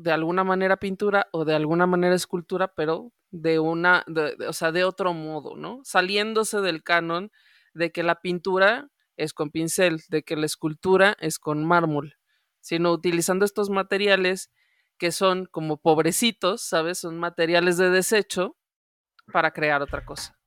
[0.00, 4.04] de alguna manera pintura o de alguna manera escultura, pero de una,
[4.48, 5.80] o sea, de otro modo, ¿no?
[5.84, 7.30] Saliéndose del canon
[7.74, 12.16] de que la pintura es con pincel, de que la escultura es con mármol
[12.60, 14.50] sino utilizando estos materiales
[14.98, 16.98] que son como pobrecitos, ¿sabes?
[16.98, 18.56] Son materiales de desecho
[19.32, 20.38] para crear otra cosa.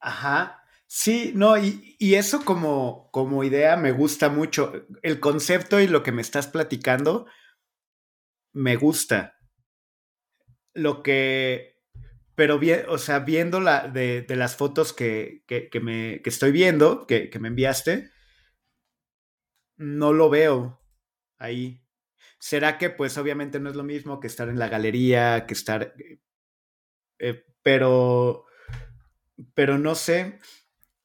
[0.00, 0.64] Ajá.
[0.86, 4.72] Sí, no, y, eso como, como idea me gusta mucho.
[5.02, 7.26] El concepto y lo que me estás platicando
[8.52, 9.38] me gusta.
[10.74, 11.78] Lo que,
[12.34, 17.06] pero bien, o sea, viendo la, de, las fotos que, que, me, que estoy viendo,
[17.06, 18.10] que, que me enviaste,
[19.76, 20.80] no lo veo
[21.38, 21.82] ahí.
[22.38, 25.94] ¿Será que pues obviamente no es lo mismo que estar en la galería, que estar...
[25.98, 26.20] Eh,
[27.18, 28.44] eh, pero...
[29.54, 30.38] Pero no sé.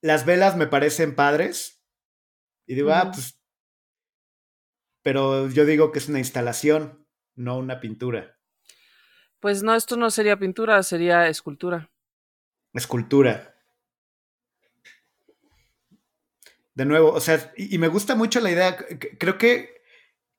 [0.02, 1.84] Las velas me parecen padres.
[2.66, 3.40] Y digo, ah, pues...
[5.02, 7.03] Pero yo digo que es una instalación,
[7.36, 8.38] no una pintura.
[9.40, 11.90] Pues no, esto no sería pintura, sería escultura.
[12.74, 13.56] Escultura.
[16.74, 18.78] De nuevo, o sea, y, y me gusta mucho la idea.
[19.20, 19.74] Creo que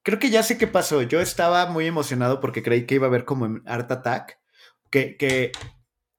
[0.05, 1.03] creo que ya sé qué pasó.
[1.03, 4.39] Yo estaba muy emocionado porque creí que iba a haber como en Art Attack,
[4.91, 5.51] que, que,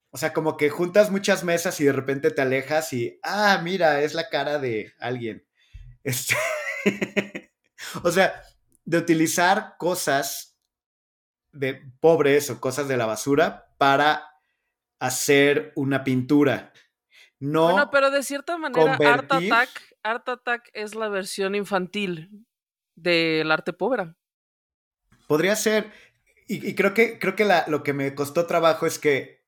[0.09, 4.01] o sea, como que juntas muchas mesas y de repente te alejas y, ah, mira,
[4.01, 5.45] es la cara de alguien.
[6.05, 6.35] Este,
[8.03, 8.43] o sea,
[8.83, 10.54] de utilizar cosas
[11.55, 14.29] de pobres o cosas de la basura para
[14.99, 16.71] hacer una pintura.
[17.39, 19.69] No bueno, pero de cierta manera Art Attack,
[20.03, 22.45] Art Attack es la versión infantil
[22.95, 24.15] del arte pobre.
[25.27, 25.91] Podría ser,
[26.47, 29.43] y, creo que, creo que lo que me costó trabajo es que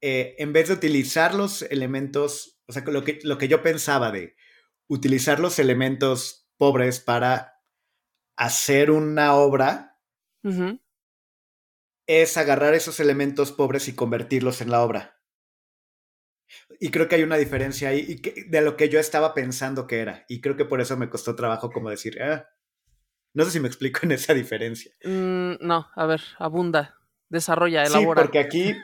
[0.00, 4.10] eh, en vez de utilizar los elementos, o sea, lo que, lo que yo pensaba
[4.10, 4.36] de
[4.88, 7.62] utilizar los elementos pobres para
[8.36, 9.98] hacer una obra,
[12.08, 15.20] es agarrar esos elementos pobres y convertirlos en la obra.
[16.80, 20.24] Y creo que hay una diferencia ahí de lo que yo estaba pensando que era.
[20.26, 22.48] Y creo que por eso me costó trabajo como decir, ah,
[23.34, 24.90] no sé si me explico en esa diferencia.
[25.04, 28.22] Mm, no, a ver, abunda, desarrolla, elabora.
[28.22, 28.74] Sí, porque aquí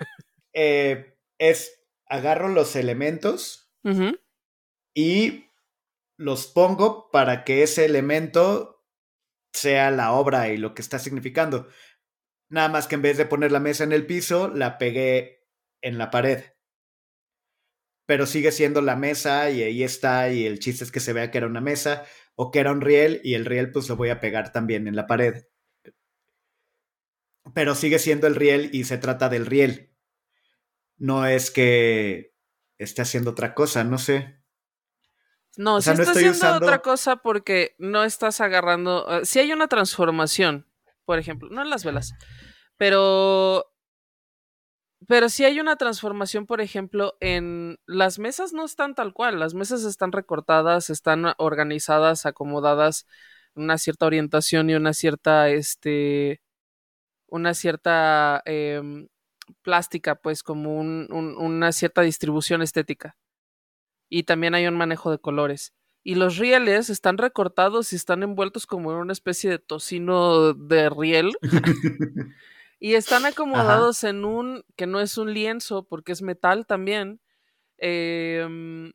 [0.52, 3.72] eh, es, agarro los elementos
[4.94, 5.46] y
[6.16, 8.84] los pongo para que ese elemento
[9.52, 11.68] sea la obra y lo que está significando.
[12.48, 15.44] Nada más que en vez de poner la mesa en el piso, la pegué
[15.80, 16.44] en la pared.
[18.06, 21.30] Pero sigue siendo la mesa y ahí está y el chiste es que se vea
[21.30, 22.04] que era una mesa
[22.34, 24.96] o que era un riel y el riel pues lo voy a pegar también en
[24.96, 25.46] la pared.
[27.54, 29.90] Pero sigue siendo el riel y se trata del riel.
[30.96, 32.34] no es que
[32.78, 34.40] esté haciendo otra cosa, no sé.
[35.56, 39.06] No, si está haciendo otra cosa porque no estás agarrando.
[39.08, 40.66] Eh, si hay una transformación,
[41.04, 42.14] por ejemplo, no en las velas,
[42.76, 43.66] pero.
[45.06, 49.52] Pero si hay una transformación, por ejemplo, en las mesas no están tal cual, las
[49.52, 53.06] mesas están recortadas, están organizadas, acomodadas,
[53.54, 56.40] una cierta orientación y una cierta, este,
[57.28, 59.08] una cierta em,
[59.62, 63.16] plástica, pues como una cierta distribución estética
[64.08, 65.72] y también hay un manejo de colores.
[66.06, 70.90] Y los rieles están recortados y están envueltos como en una especie de tocino de
[70.90, 71.32] riel.
[72.78, 77.22] y están acomodados en un, que no es un lienzo porque es metal también,
[77.78, 78.92] em,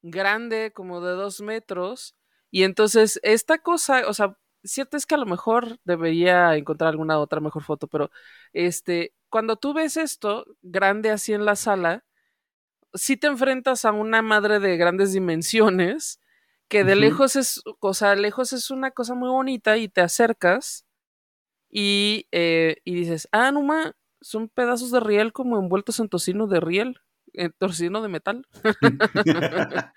[0.00, 2.16] grande, como de dos metros.
[2.50, 7.18] Y entonces esta cosa, o sea, cierto es que a lo mejor debería encontrar alguna
[7.18, 8.10] otra mejor foto, pero
[8.54, 12.04] este, cuando tú ves esto grande así en la sala,
[12.94, 16.20] si te enfrentas a una madre de grandes dimensiones,
[16.70, 20.86] que de lejos es, o sea, lejos es una cosa muy bonita y te acercas
[21.68, 26.46] y, eh, y dices, ah, no ma, son pedazos de riel como envueltos en tocino
[26.46, 27.00] de riel,
[27.32, 28.46] en tocino de metal.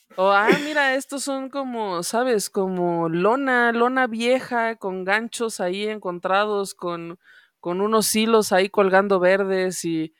[0.16, 2.50] o, ah, mira, estos son como, ¿sabes?
[2.50, 7.20] Como lona, lona vieja con ganchos ahí encontrados, con,
[7.60, 10.12] con unos hilos ahí colgando verdes y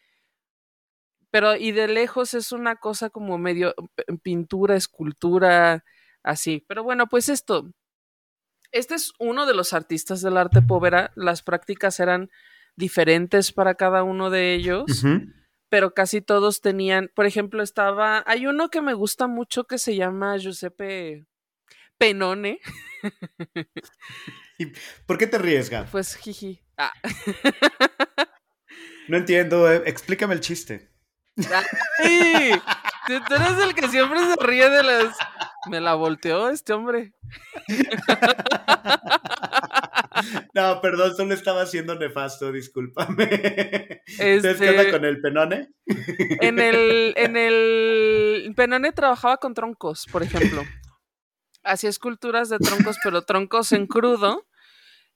[1.37, 3.75] pero y de lejos es una cosa como medio
[4.22, 5.85] pintura, escultura,
[6.22, 6.64] así.
[6.66, 7.70] Pero bueno, pues esto,
[8.72, 12.31] este es uno de los artistas del arte povera, las prácticas eran
[12.75, 15.05] diferentes para cada uno de ellos.
[15.68, 19.94] Pero casi todos tenían, por ejemplo, estaba, hay uno que me gusta mucho que se
[19.94, 21.27] llama Giuseppe
[21.99, 22.61] Penone.
[25.07, 26.62] ¿Por qué te ríes, Pues jiji.
[26.79, 26.94] Ah.
[29.09, 30.96] No entiendo, eh, explícame el chiste.
[31.99, 32.53] ¡Ay!
[33.07, 35.16] Tú eres el que siempre se ríe de las.
[35.70, 37.12] Me la volteó este hombre.
[40.55, 44.01] No, perdón, solo estaba siendo nefasto, discúlpame.
[44.18, 44.55] Este...
[44.57, 45.68] ¿Qué onda con el penone?
[46.40, 50.64] En el, en el penone trabajaba con troncos, por ejemplo.
[51.62, 54.46] Hacía esculturas de troncos, pero troncos en crudo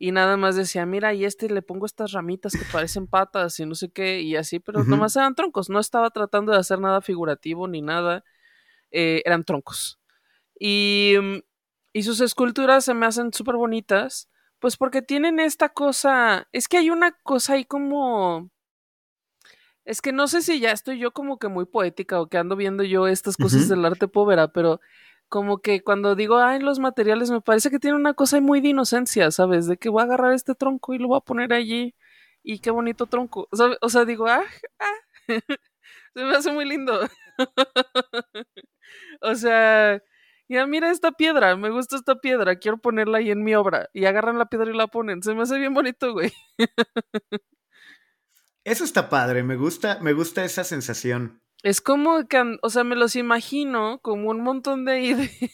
[0.02, 3.66] y nada más decía, mira, y este le pongo estas ramitas que parecen patas y
[3.66, 7.02] no sé qué, y así, pero nomás eran troncos, no estaba tratando de hacer nada
[7.02, 8.24] figurativo ni nada,
[8.90, 10.00] eh, eran troncos.
[10.58, 11.40] Y, mm,
[11.92, 16.78] y sus esculturas se me hacen súper bonitas, pues porque tienen esta cosa, es que
[16.78, 18.50] hay una cosa ahí como...
[19.84, 22.56] Es que no sé si ya estoy yo como que muy poética o que ando
[22.56, 24.80] viendo yo estas cosas del arte povera, pero
[25.30, 28.70] como que cuando digo, ay, los materiales, me parece que tiene una cosa muy de
[28.70, 29.66] inocencia, ¿sabes?
[29.66, 31.94] De que voy a agarrar este tronco y lo voy a poner allí
[32.42, 33.48] y qué bonito tronco.
[33.80, 34.44] O sea, digo, ah,
[34.80, 34.94] ah,
[36.14, 37.00] se me hace muy lindo.
[39.22, 40.02] o sea,
[40.48, 43.88] ya mira esta piedra, me gusta esta piedra, quiero ponerla ahí en mi obra.
[43.92, 45.22] Y agarran la piedra y la ponen.
[45.22, 46.32] Se me hace bien bonito, güey.
[48.64, 51.40] Eso está padre, me gusta, me gusta esa sensación.
[51.62, 55.50] Es como que, o sea, me los imagino como un montón de, de,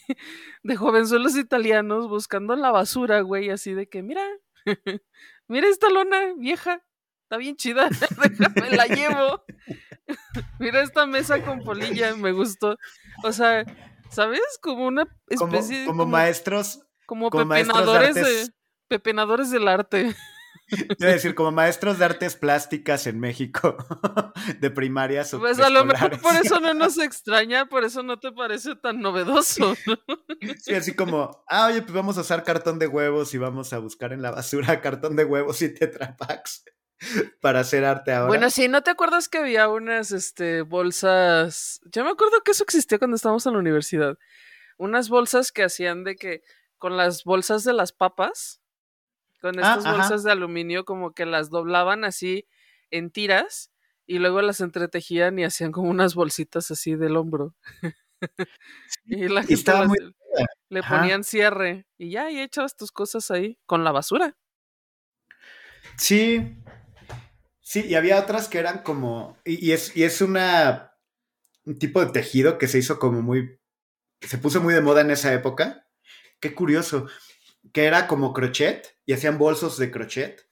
[0.63, 4.23] de jovenzuelos italianos buscando la basura, güey, así de que, mira,
[5.47, 6.83] mira esta lona vieja,
[7.23, 7.89] está bien chida,
[8.21, 9.43] déjame la llevo.
[10.59, 12.77] mira esta mesa con polilla, me gustó.
[13.23, 13.65] O sea,
[14.09, 14.41] ¿sabes?
[14.61, 16.81] Como una especie como, como, maestros.
[17.05, 18.53] Como, pepenadores, de,
[18.87, 20.15] pepenadores del arte.
[20.97, 23.77] Quiero decir, como maestros de artes plásticas en México,
[24.59, 25.23] de primaria.
[25.39, 29.01] Pues a lo mejor por eso no nos extraña, por eso no te parece tan
[29.01, 29.75] novedoso.
[30.59, 33.79] Sí, así como, ah, oye, pues vamos a usar cartón de huevos y vamos a
[33.79, 36.63] buscar en la basura cartón de huevos y tetrapacks
[37.41, 38.27] para hacer arte ahora.
[38.27, 41.79] Bueno, sí, ¿no te acuerdas que había unas este, bolsas?
[41.91, 44.17] Yo me acuerdo que eso existía cuando estábamos en la universidad.
[44.77, 46.43] Unas bolsas que hacían de que
[46.77, 48.61] con las bolsas de las papas
[49.41, 52.47] con ah, estas bolsas de aluminio como que las doblaban así
[52.91, 53.71] en tiras
[54.05, 57.55] y luego las entretejían y hacían como unas bolsitas así del hombro.
[59.05, 59.71] y la gente
[60.69, 64.37] le ponían cierre y ya, y echabas tus cosas ahí con la basura.
[65.97, 66.57] Sí,
[67.61, 70.93] sí, y había otras que eran como, y, es, y es una,
[71.65, 73.59] un tipo de tejido que se hizo como muy,
[74.21, 75.85] se puso muy de moda en esa época.
[76.39, 77.07] Qué curioso,
[77.73, 80.49] que era como crochet y hacían bolsos de crochet,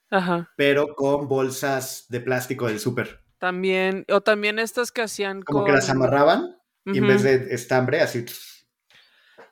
[0.56, 3.24] pero con bolsas de plástico del súper.
[3.38, 8.02] También, o también estas que hacían como que las amarraban y en vez de estambre,
[8.02, 8.26] así.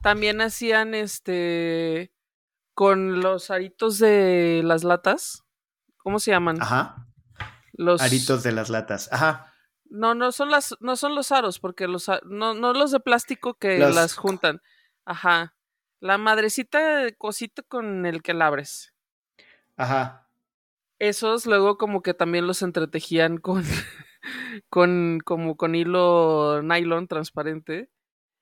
[0.01, 2.14] También hacían este
[2.74, 5.43] con los aritos de las latas.
[5.97, 6.61] ¿Cómo se llaman?
[6.61, 7.07] Ajá.
[7.74, 9.09] los aritos de las latas.
[9.11, 9.53] Ajá.
[9.86, 13.53] No, no son las, no son los aros, porque los no, no los de plástico
[13.55, 14.61] que las juntan.
[15.05, 15.55] Ajá.
[16.04, 18.93] La madrecita de cosito con el que la abres.
[19.78, 20.28] Ajá.
[20.99, 23.64] Esos luego como que también los entretejían con,
[24.70, 27.89] con, como con hilo nylon transparente.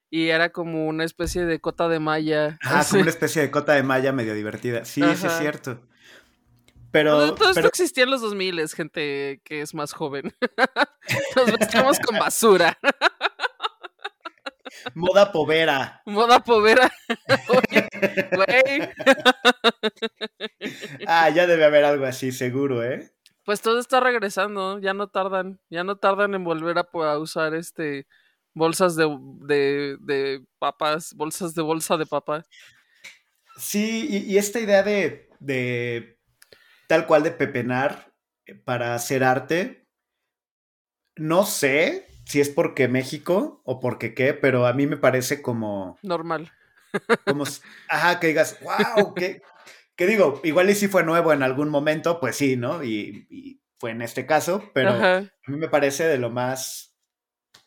[0.09, 2.57] Y era como una especie de cota de malla.
[2.63, 4.83] Ah, como una especie de cota de malla medio divertida.
[4.83, 5.87] Sí, sí es cierto.
[6.89, 10.33] Pero, todo esto existía en los 2000, gente que es más joven.
[11.35, 12.75] Nos vestimos con basura.
[14.95, 16.01] Moda povera.
[16.05, 16.91] Moda povera.
[21.07, 23.11] ah, ya debe haber algo así, seguro, ¿eh?
[23.43, 28.07] Pues todo está regresando, ya no tardan, ya no tardan en volver a, usar este
[28.53, 32.43] bolsas de, de, de, papas, bolsas de bolsa de papa.
[33.57, 36.19] Sí, y, esta idea de, de
[36.87, 38.13] tal cual de pepenar
[38.45, 39.87] eh, para hacer arte,
[41.15, 45.97] no sé si es porque México o porque qué, pero a mí me parece como...
[46.01, 46.51] Normal.
[47.25, 47.45] Como,
[47.89, 49.41] ajá, que digas, wow, qué,
[49.95, 52.83] que digo, igual y si fue nuevo en algún momento, pues sí, ¿no?
[52.83, 56.95] Y, fue en este caso, pero a mí me parece de lo más,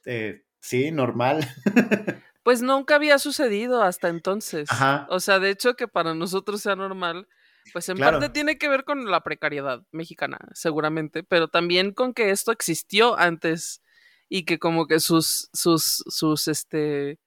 [0.05, 1.49] eh, sí, normal.
[2.45, 4.71] Pues nunca había sucedido hasta entonces.
[4.71, 5.07] Ajá.
[5.09, 7.27] O sea, de hecho que para nosotros sea normal,
[7.73, 12.31] pues en parte tiene que ver con la precariedad mexicana, seguramente, pero también con que
[12.31, 13.81] esto existió antes
[14.29, 17.19] y que como que sus, sus, sus, este,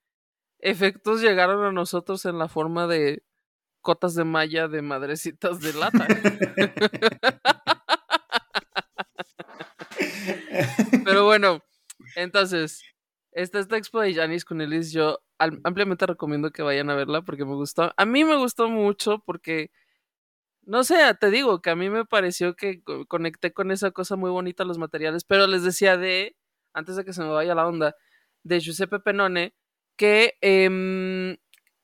[0.59, 3.23] efectos llegaron a nosotros en la forma de
[3.81, 6.07] cotas de malla de madrecitas de lata.
[11.05, 11.61] pero bueno,
[12.15, 12.83] entonces,
[13.31, 17.53] esta, esta expo de Janis Kunelis yo ampliamente recomiendo que vayan a verla porque me
[17.53, 17.93] gustó.
[17.95, 19.71] A mí me gustó mucho porque
[20.67, 24.29] no sé, te digo que a mí me pareció que conecté con esa cosa muy
[24.29, 26.35] bonita los materiales, pero les decía de,
[26.77, 27.95] antes de que se me vaya la onda,
[28.43, 29.53] de Giuseppe Penone,
[29.95, 31.37] que em,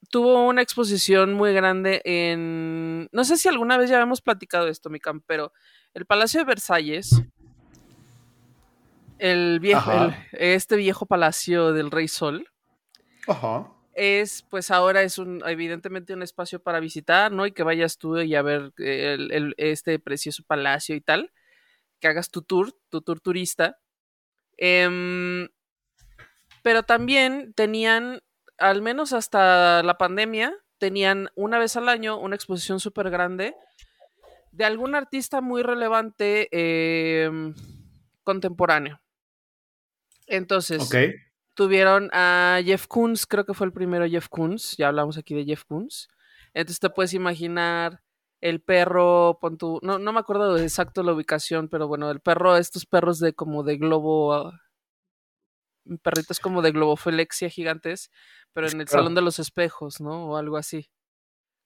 [0.09, 4.89] tuvo una exposición muy grande en, no sé si alguna vez ya habíamos platicado esto,
[4.89, 5.51] mi pero
[5.93, 7.21] el Palacio de Versalles,
[9.19, 12.47] el viejo, este viejo palacio del Rey Sol,
[13.27, 17.45] Ajá es, pues ahora es un, evidentemente un espacio para visitar, ¿no?
[17.45, 21.31] Y que vayas tú y a ver el, este precioso palacio y tal,
[21.99, 23.77] que hagas tu tour, tu tour turista.
[24.57, 25.49] Em,
[26.61, 28.21] pero también tenían,
[28.57, 33.55] al menos hasta la pandemia, tenían una vez al año una exposición súper grande
[34.51, 37.55] de algún artista muy relevante em,
[38.23, 39.01] contemporáneo.
[40.27, 40.81] Entonces,
[41.55, 45.45] Tuvieron a Jeff Koons, creo que fue el primero Jeff Koons, ya hablamos aquí de
[45.45, 46.07] Jeff Koons.
[46.53, 48.01] Entonces te puedes imaginar
[48.43, 49.39] el perro,
[49.83, 53.33] no, no me acuerdo de exacto la ubicación, pero bueno, el perro, estos perros de
[53.33, 54.59] como de globo, ah,
[56.01, 58.11] perritos como de globoflexia gigantes,
[58.51, 60.25] pero en el salón de los espejos, ¿no?
[60.25, 60.91] O algo así.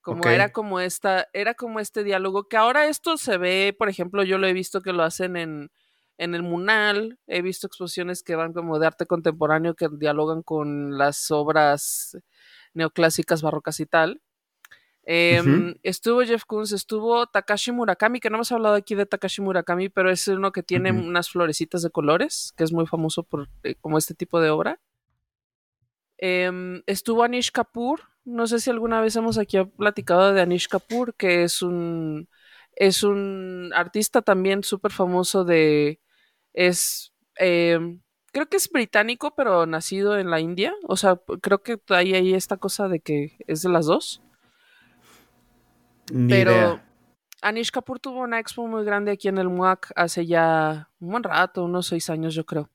[0.02, 4.24] Como era como esta, era como este diálogo, que ahora esto se ve, por ejemplo,
[4.24, 5.72] yo lo he visto que lo hacen en,
[6.20, 10.96] en el Munal he visto exposiciones que van como de arte contemporáneo que dialogan con
[10.96, 12.16] las obras
[12.76, 14.22] neoclásicas, barrocas y tal.
[15.10, 19.88] Em, estuvo Jeff Koons, estuvo Takashi Murakami, que no hemos hablado aquí de Takashi Murakami,
[19.88, 23.76] pero es uno que tiene unas florecitas de colores, que es muy famoso por eh,
[23.80, 24.82] como este tipo de obra.
[26.18, 31.16] Em, estuvo Anish Kapoor, no sé si alguna vez hemos aquí platicado de Anish Kapoor,
[31.16, 32.28] que es un,
[32.76, 36.02] es un artista también súper famoso de,
[36.52, 38.02] es, em,
[38.34, 40.74] creo que es británico, pero nacido en la India.
[40.86, 44.22] O sea, creo que hay ahí esta cosa de que es de las dos.
[46.28, 46.82] Pero
[47.42, 51.24] Anish Kapoor tuvo una expo muy grande aquí en el MUAC hace ya un buen
[51.24, 52.70] rato, unos seis años yo creo.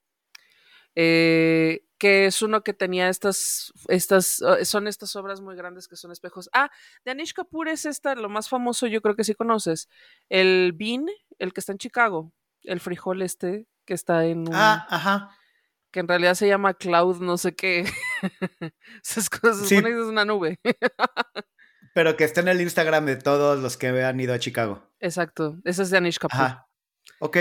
[0.95, 5.97] Eh, que es uno que tenía estas, estas, eh, son estas obras muy grandes que
[5.97, 6.51] son espejos.
[6.53, 6.71] Ah,
[7.05, 9.89] de Anish Kapoor es esta, lo más famoso, yo creo que sí conoces,
[10.29, 11.07] el Bean,
[11.39, 12.33] el que está en Chicago,
[12.65, 15.37] el frijol este, que está en un, Ah, ajá.
[15.93, 17.85] Que en realidad se llama Cloud, no sé qué.
[19.05, 20.59] Esas cosas, es una nube.
[21.95, 24.83] Pero que está en el Instagram de todos los que han ido a Chicago.
[25.01, 25.59] Exacto.
[25.65, 26.43] Ese es de Anish Kapoor.
[26.43, 26.69] Ajá.
[27.21, 27.39] Ok.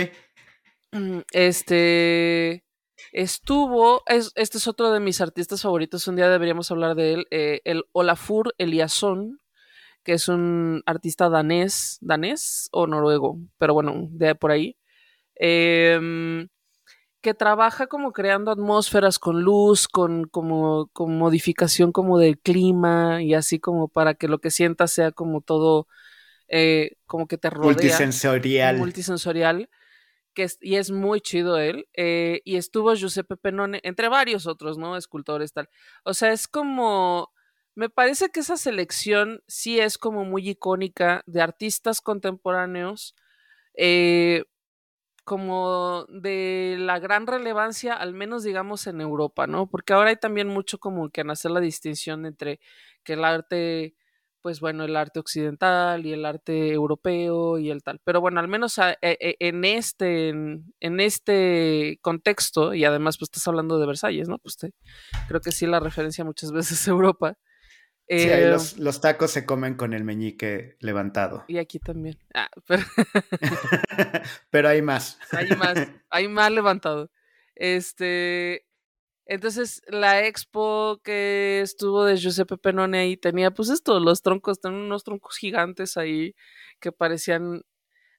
[0.91, 2.65] Mm, este.
[3.13, 4.03] Estuvo.
[4.07, 6.07] este es otro de mis artistas favoritos.
[6.07, 7.27] Un día deberíamos hablar de él.
[7.31, 9.39] Eh, el Olafur Eliasson,
[10.03, 11.97] que es un artista danés.
[12.01, 13.37] ¿Danés o noruego?
[13.57, 14.77] Pero bueno, de por ahí.
[15.35, 16.47] Em,
[17.21, 23.35] que trabaja como creando atmósferas con luz, con, como, con modificación como del clima y
[23.35, 25.87] así como para que lo que sientas sea como todo,
[26.47, 27.73] eh, como que te rodea.
[27.73, 28.77] Multisensorial.
[28.77, 29.69] Multisensorial.
[30.33, 34.77] que es, y es muy chido él, eh, y estuvo Giuseppe Penone, entre varios otros,
[34.77, 34.97] ¿no?
[34.97, 35.69] Escultores, tal.
[36.03, 37.31] O sea, es como,
[37.75, 43.15] me parece que esa selección sí es como muy icónica de artistas contemporáneos,
[43.75, 44.45] eh,
[45.31, 49.65] como de la gran relevancia, al menos digamos en Europa, ¿no?
[49.65, 52.59] Porque ahora hay también mucho como que en hacer la distinción entre
[53.05, 53.95] que el arte
[54.41, 58.01] pues bueno, el arte occidental y el arte europeo y el tal.
[58.03, 63.47] Pero bueno, al menos e, e, en este, en, este contexto, y además pues estás
[63.47, 64.37] hablando de Versalles, ¿no?
[64.37, 64.57] Pues
[65.29, 67.37] creo que sí la referencia muchas veces a Europa.
[68.19, 71.45] Sí, ahí eh, los, tacos se comen con el meñique levantado.
[71.47, 72.17] Y aquí también.
[72.33, 72.83] Ah, pero...
[74.49, 75.19] pero hay más.
[75.31, 75.75] hay más,
[76.09, 77.11] hay más levantado.
[77.55, 78.65] Este,
[79.25, 84.81] entonces, la expo que estuvo de Giuseppe Penone ahí tenía, pues esto, los troncos, tenían
[84.81, 86.35] unos troncos gigantes ahí
[86.79, 87.63] que parecían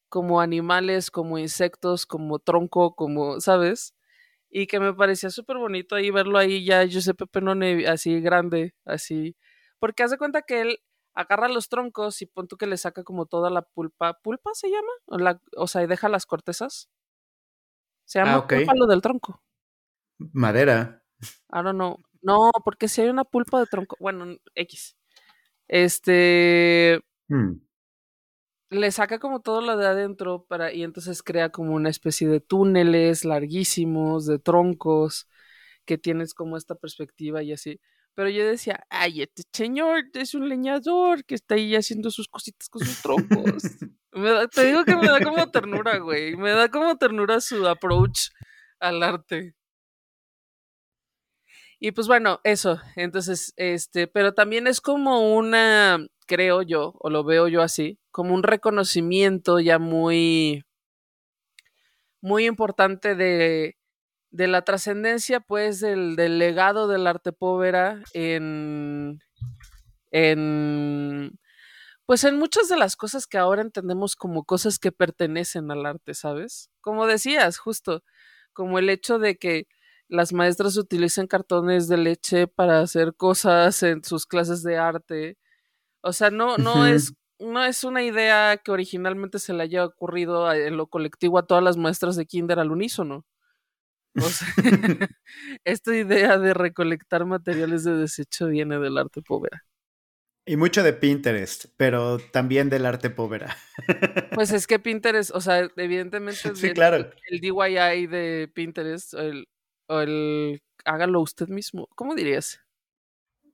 [0.08, 3.94] como animales, como insectos, como tronco, como, ¿sabes?
[4.50, 9.36] Y que me parecía súper bonito ahí verlo ahí ya Giuseppe Penone así grande, así.
[9.82, 10.78] Porque haz de cuenta que él
[11.12, 14.16] agarra los troncos y pon tú que le saca como toda la pulpa.
[14.22, 14.92] ¿Pulpa se llama?
[15.06, 16.88] O, la, o sea, y deja las cortezas.
[18.04, 19.42] Se llama ah, pulpa lo del tronco.
[20.18, 21.02] Madera.
[21.52, 22.00] I don't know.
[22.20, 24.96] No, porque si hay una pulpa de tronco, bueno, X.
[25.66, 27.54] Este mm.
[28.70, 32.38] le saca como todo lo de adentro para y entonces crea como una especie de
[32.38, 35.28] túneles larguísimos de troncos
[35.84, 37.80] que tienes como esta perspectiva y así.
[38.14, 42.68] Pero yo decía, ay, este señor es un leñador que está ahí haciendo sus cositas
[42.68, 43.62] con sus troncos.
[44.54, 46.36] te digo que me da como ternura, güey.
[46.36, 48.28] Me da como ternura su approach
[48.80, 49.54] al arte.
[51.84, 52.80] Y pues bueno, eso.
[52.96, 58.34] Entonces, este, pero también es como una, creo yo, o lo veo yo así, como
[58.34, 60.64] un reconocimiento ya muy,
[62.20, 63.76] muy importante de,
[64.32, 69.20] de la trascendencia, pues, del, del, legado del arte povera en,
[70.10, 71.38] en,
[72.06, 76.14] pues, en muchas de las cosas que ahora entendemos como cosas que pertenecen al arte,
[76.14, 76.70] ¿sabes?
[76.80, 78.02] Como decías, justo,
[78.54, 79.68] como el hecho de que
[80.08, 85.38] las maestras utilizan cartones de leche para hacer cosas en sus clases de arte.
[86.02, 90.52] O sea, no, no es, no es una idea que originalmente se le haya ocurrido
[90.52, 93.24] en lo colectivo a todas las maestras de kinder al unísono.
[94.16, 94.48] O sea,
[95.64, 99.64] esta idea de recolectar materiales de desecho viene del arte povera.
[100.44, 103.56] Y mucho de Pinterest, pero también del arte povera.
[104.34, 107.10] Pues es que Pinterest, o sea, evidentemente sí, claro.
[107.30, 109.46] el DIY de Pinterest, el,
[109.88, 111.88] o el hágalo usted mismo.
[111.94, 112.60] ¿Cómo dirías?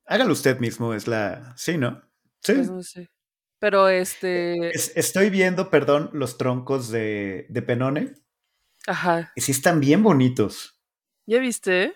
[0.07, 1.55] Hágalo usted mismo es la.
[1.57, 2.03] Sí, ¿no?
[2.41, 2.55] Sí.
[2.55, 3.11] Pues no sé.
[3.61, 4.71] Pero este.
[4.71, 8.15] estoy viendo, perdón, los troncos de, de Penone.
[8.89, 9.32] Ajá.
[9.36, 10.80] Y sí están bien bonitos.
[11.26, 11.95] ¿Ya viste?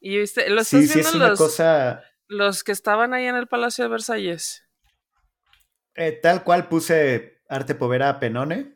[0.00, 0.50] ¿Y viste?
[0.50, 2.04] Los sí, sí, es una los, cosa.
[2.28, 4.62] Los que estaban ahí en el Palacio de Versalles.
[5.94, 8.74] Eh, tal cual puse arte povera a Penone.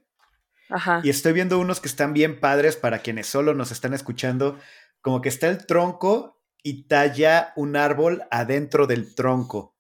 [1.03, 4.59] Y estoy viendo unos que están bien padres para quienes solo nos están escuchando,
[5.01, 9.77] como que está el tronco y talla un árbol adentro del tronco,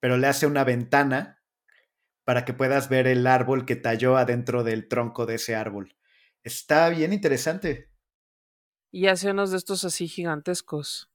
[0.00, 1.42] pero le hace una ventana
[2.24, 5.96] para que puedas ver el árbol que talló adentro del tronco de ese árbol.
[6.42, 7.90] Está bien interesante.
[8.90, 11.10] Y hace unos de estos así gigantescos.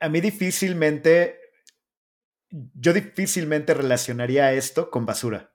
[0.00, 1.38] A mí difícilmente,
[2.50, 5.54] yo difícilmente relacionaría esto con basura.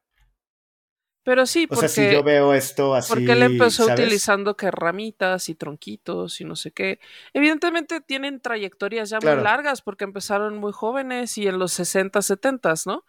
[1.23, 1.85] Pero sí, porque.
[1.85, 3.13] O sea, si yo veo esto así.
[3.13, 6.99] Porque él empezó utilizando que ramitas y tronquitos y no sé qué.
[7.33, 12.73] Evidentemente tienen trayectorias ya muy largas porque empezaron muy jóvenes y en los 60, 70,
[12.85, 13.05] ¿no?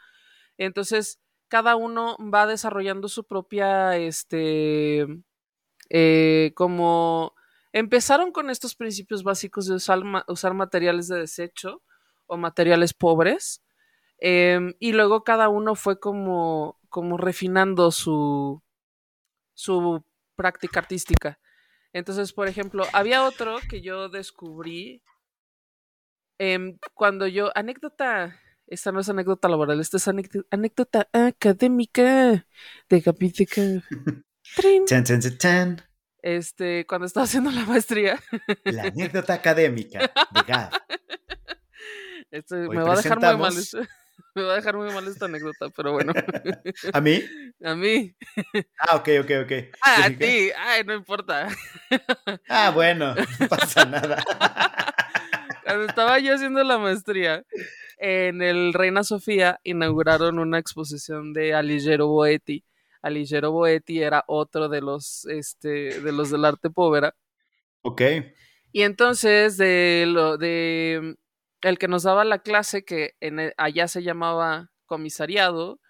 [0.59, 3.96] Entonces, cada uno va desarrollando su propia.
[3.98, 5.07] Este.
[5.90, 7.34] Eh, como.
[7.72, 11.82] Empezaron con estos principios básicos de usar, usar materiales de desecho
[12.26, 13.62] o materiales pobres.
[14.18, 18.62] Em, y luego cada uno fue como como refinando su,
[19.55, 20.05] su
[20.36, 21.38] práctica artística.
[21.92, 25.03] Entonces, por ejemplo, había otro que yo descubrí
[26.38, 28.38] em, cuando yo, anécdota,
[28.71, 32.47] esta no es anécdota laboral, esta es anécdota, académica
[32.89, 33.62] de Capítica.
[36.23, 38.18] este, cuando estaba haciendo la maestría.
[38.64, 40.71] La anécdota académica de Gab.
[42.33, 43.53] Este, me va a dejar muy mal.
[44.37, 46.12] Me va a dejar muy mal esta anécdota, pero bueno.
[46.93, 47.21] ¿A mí?
[47.64, 48.14] A mí.
[48.79, 49.53] Ah, ok, ok, ok.
[49.83, 50.51] Ah, a ti.
[50.57, 51.49] Ay, no importa.
[52.49, 54.23] Ah, bueno, no pasa nada.
[55.71, 57.45] Cuando estaba yo haciendo la maestría,
[57.99, 62.64] en el Reina Sofía inauguraron una exposición de Alighiero Boetti
[63.03, 67.14] Alighiero Boetti era otro de los, este, de los del arte povera.
[67.83, 68.03] Ok.
[68.73, 71.16] Y entonces, de lo de
[71.62, 75.81] el que nos daba la clase, que en e, allá se llamaba comisariado,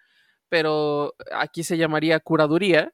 [0.48, 2.92] pero aquí se llamaría curaduría,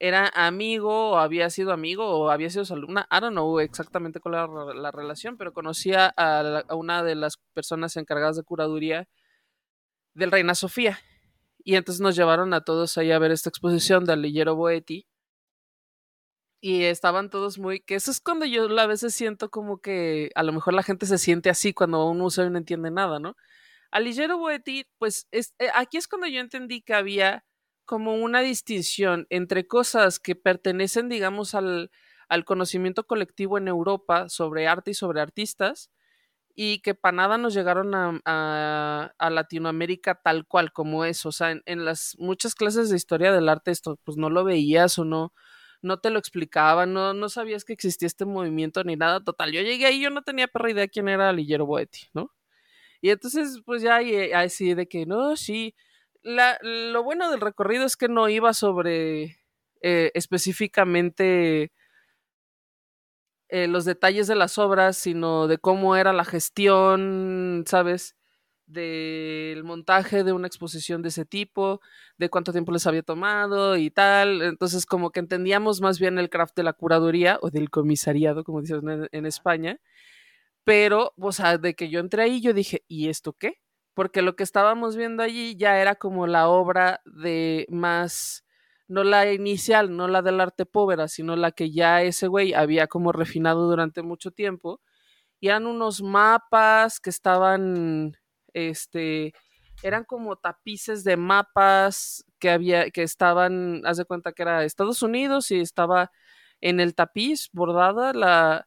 [0.00, 4.34] era amigo o había sido amigo o había sido alumna, I don't know exactamente cuál
[4.34, 9.08] era la relación, pero conocía a, a una de las personas encargadas de curaduría
[10.14, 10.98] del Reina Sofía.
[11.62, 15.06] Y entonces nos llevaron a todos ahí a ver esta exposición de Alillero Boetti.
[16.62, 17.80] Y estaban todos muy.
[17.80, 21.06] que eso es cuando yo a veces siento como que a lo mejor la gente
[21.06, 23.36] se siente así cuando un museo no entiende nada, ¿no?
[23.90, 27.44] Alillero Boetti, pues es, eh, aquí es cuando yo entendí que había
[27.90, 31.90] como una distinción entre cosas que pertenecen, digamos, al,
[32.28, 35.90] al conocimiento colectivo en Europa sobre arte y sobre artistas,
[36.54, 41.26] y que para nada nos llegaron a, a, Latinoamérica tal cual como es.
[41.26, 44.96] O sea, en, las muchas clases de historia del arte esto pues no lo veías
[45.00, 45.34] o no,
[45.82, 49.18] no te lo explicaban, no, no sabías que existía este movimiento ni nada.
[49.18, 52.30] Total, yo llegué ahí, yo no tenía perra idea quién era Lillero Boetti, ¿no?
[53.00, 54.00] Y entonces, pues ya
[54.36, 55.74] así de que, no, sí.
[56.22, 59.38] La, lo bueno del recorrido es que no iba sobre
[59.82, 61.72] eh, específicamente
[63.48, 68.16] eh, los detalles de las obras, sino de cómo era la gestión, ¿sabes?
[68.66, 71.80] Del montaje de una exposición de ese tipo,
[72.18, 74.42] de cuánto tiempo les había tomado y tal.
[74.42, 78.60] Entonces, como que entendíamos más bien el craft de la curaduría o del comisariado, como
[78.62, 79.80] dicen en, en España.
[80.64, 83.58] Pero, o sea, de que yo entré ahí, yo dije, ¿y esto qué?
[84.00, 88.46] Porque lo que estábamos viendo allí ya era como la obra de más
[88.88, 92.86] no la inicial, no la del arte povera, sino la que ya ese güey había
[92.86, 94.80] como refinado durante mucho tiempo.
[95.38, 98.16] Y eran unos mapas que estaban,
[98.54, 99.34] este,
[99.82, 105.02] eran como tapices de mapas que había, que estaban, haz de cuenta que era Estados
[105.02, 106.10] Unidos y estaba
[106.62, 108.66] en el tapiz bordada la,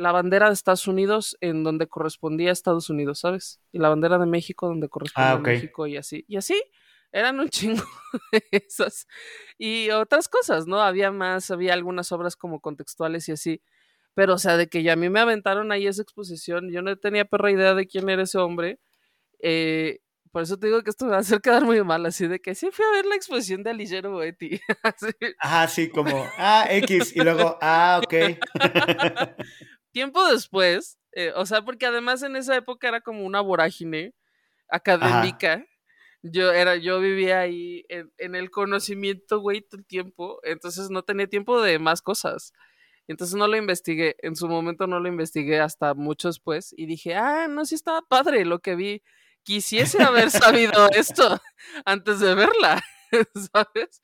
[0.00, 3.60] la bandera de Estados Unidos en donde correspondía a Estados Unidos, ¿sabes?
[3.72, 5.38] Y la bandera de México donde correspondía Ah, a.
[5.38, 6.24] México y así.
[6.28, 6.60] Y así
[7.12, 7.82] eran un chingo
[8.32, 9.06] de esas.
[9.58, 10.80] Y otras cosas, ¿no?
[10.80, 13.62] Había más, había algunas obras como contextuales y así.
[14.14, 16.96] Pero, o sea, de que ya a mí me aventaron ahí esa exposición, yo no
[16.96, 18.80] tenía perra idea de quién era ese hombre.
[19.40, 20.00] Eh,
[20.32, 22.40] por eso te digo que esto me va a hacer quedar muy mal, así de
[22.40, 24.60] que sí fui a ver la exposición de Alighiero Boetti.
[24.82, 25.12] así.
[25.38, 28.14] Ajá, sí, como, ah, X, y luego, ah, ok.
[29.92, 34.14] Tiempo después, eh, o sea, porque además en esa época era como una vorágine
[34.68, 35.64] académica.
[36.22, 40.40] Yo era, yo vivía ahí en, en el conocimiento, güey, todo el tiempo.
[40.44, 42.52] Entonces no tenía tiempo de más cosas.
[43.10, 44.14] Entonces no lo investigué.
[44.20, 46.72] En su momento no lo investigué hasta mucho después.
[46.76, 49.02] Y dije, ah, no, sí estaba padre lo que vi.
[49.42, 51.40] Quisiese haber sabido esto
[51.84, 52.80] antes de verla.
[53.52, 54.00] ¿Sabes?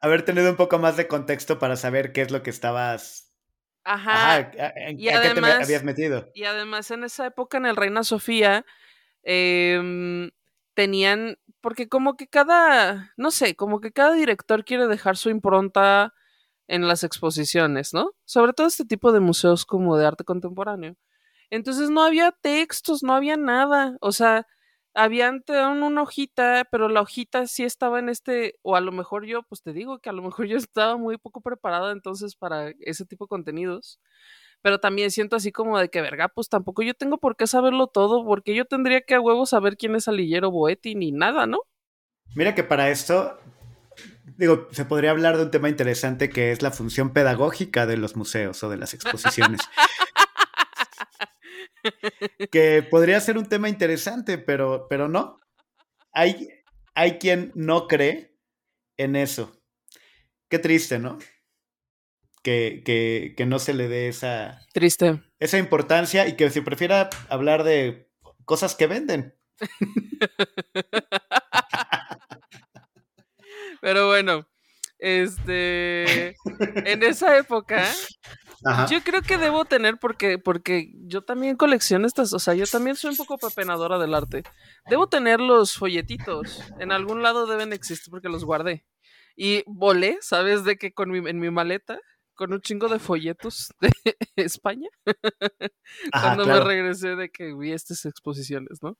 [0.00, 3.27] Haber tenido un poco más de contexto para saber qué es lo que estabas.
[3.90, 4.36] Ajá.
[4.36, 6.28] Ajá, ¿en, y ¿a qué te además- habías metido?
[6.34, 8.64] Y además en esa época en el Reina Sofía
[9.22, 10.30] em,
[10.74, 16.12] tenían, porque como que cada, no sé, como que cada director quiere dejar su impronta
[16.68, 18.12] en las exposiciones, ¿no?
[18.24, 20.96] Sobre todo este tipo de museos como de arte contemporáneo.
[21.50, 24.46] Entonces no había textos, no había nada, o sea,
[24.98, 28.92] habían te daban una hojita, pero la hojita sí estaba en este, o a lo
[28.92, 32.36] mejor yo, pues te digo que a lo mejor yo estaba muy poco preparada entonces
[32.36, 34.00] para ese tipo de contenidos
[34.62, 37.86] pero también siento así como de que, verga, pues tampoco yo tengo por qué saberlo
[37.86, 41.60] todo, porque yo tendría que a huevo saber quién es Alillero Boetti ni nada, ¿no?
[42.34, 43.38] Mira que para esto,
[44.36, 48.16] digo, se podría hablar de un tema interesante que es la función pedagógica de los
[48.16, 49.60] museos o de las exposiciones.
[52.50, 55.40] Que podría ser un tema interesante, pero, pero no.
[56.12, 56.48] Hay,
[56.94, 58.34] hay quien no cree
[58.96, 59.52] en eso.
[60.48, 61.18] Qué triste, ¿no?
[62.42, 65.20] Que, que, que no se le dé esa, Triste.
[65.38, 68.10] esa importancia y que se prefiera hablar de
[68.44, 69.34] cosas que venden.
[73.80, 74.48] Pero bueno,
[74.98, 76.28] este,
[76.90, 77.84] en esa época,
[78.64, 78.86] Ajá.
[78.86, 82.96] yo creo que debo tener, porque, porque yo también colecciono estas, o sea, yo también
[82.96, 84.42] soy un poco pepenadora del arte.
[84.88, 88.84] Debo tener los folletitos, en algún lado deben existir porque los guardé.
[89.36, 90.64] Y volé, ¿sabes?
[90.64, 92.00] De que con mi, en mi maleta,
[92.34, 93.90] con un chingo de folletos de
[94.36, 94.88] España.
[96.12, 96.64] Ajá, cuando claro.
[96.64, 98.96] me regresé de que vi estas exposiciones, ¿no?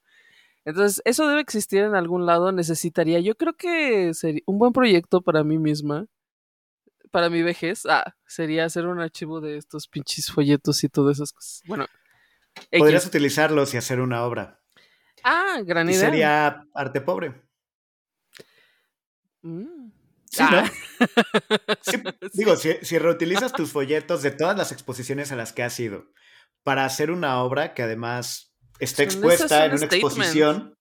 [0.64, 5.22] Entonces, eso debe existir en algún lado, necesitaría, yo creo que sería un buen proyecto
[5.22, 6.06] para mí misma,
[7.08, 11.32] para mi vejez, ah, sería hacer un archivo de estos pinches folletos y todas esas
[11.32, 11.62] cosas.
[11.66, 11.86] Bueno,
[12.70, 12.78] X.
[12.78, 14.60] Podrías utilizarlos y hacer una obra.
[15.24, 16.00] Ah, gran Y idea.
[16.00, 17.42] sería arte pobre.
[19.42, 19.90] Mm.
[20.30, 20.70] Sí, Ah.
[21.82, 21.96] Sí,
[22.34, 26.06] digo, si, si reutilizas tus folletos de todas las exposiciones a las que has ido
[26.62, 30.04] para hacer una obra que además está expuesta en un una statement.
[30.04, 30.78] exposición,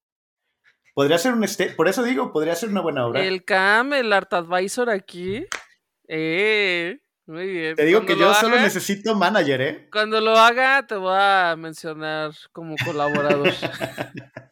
[0.93, 1.45] podría ser un
[1.77, 3.23] por eso digo, podría ser una buena obra.
[3.23, 5.45] El CAM, el Art Advisor aquí.
[6.07, 7.75] Eh, muy bien.
[7.75, 9.89] Te digo Cuando que yo solo necesito manager, ¿eh?
[9.91, 13.53] Cuando lo haga, te voy a mencionar como colaborador.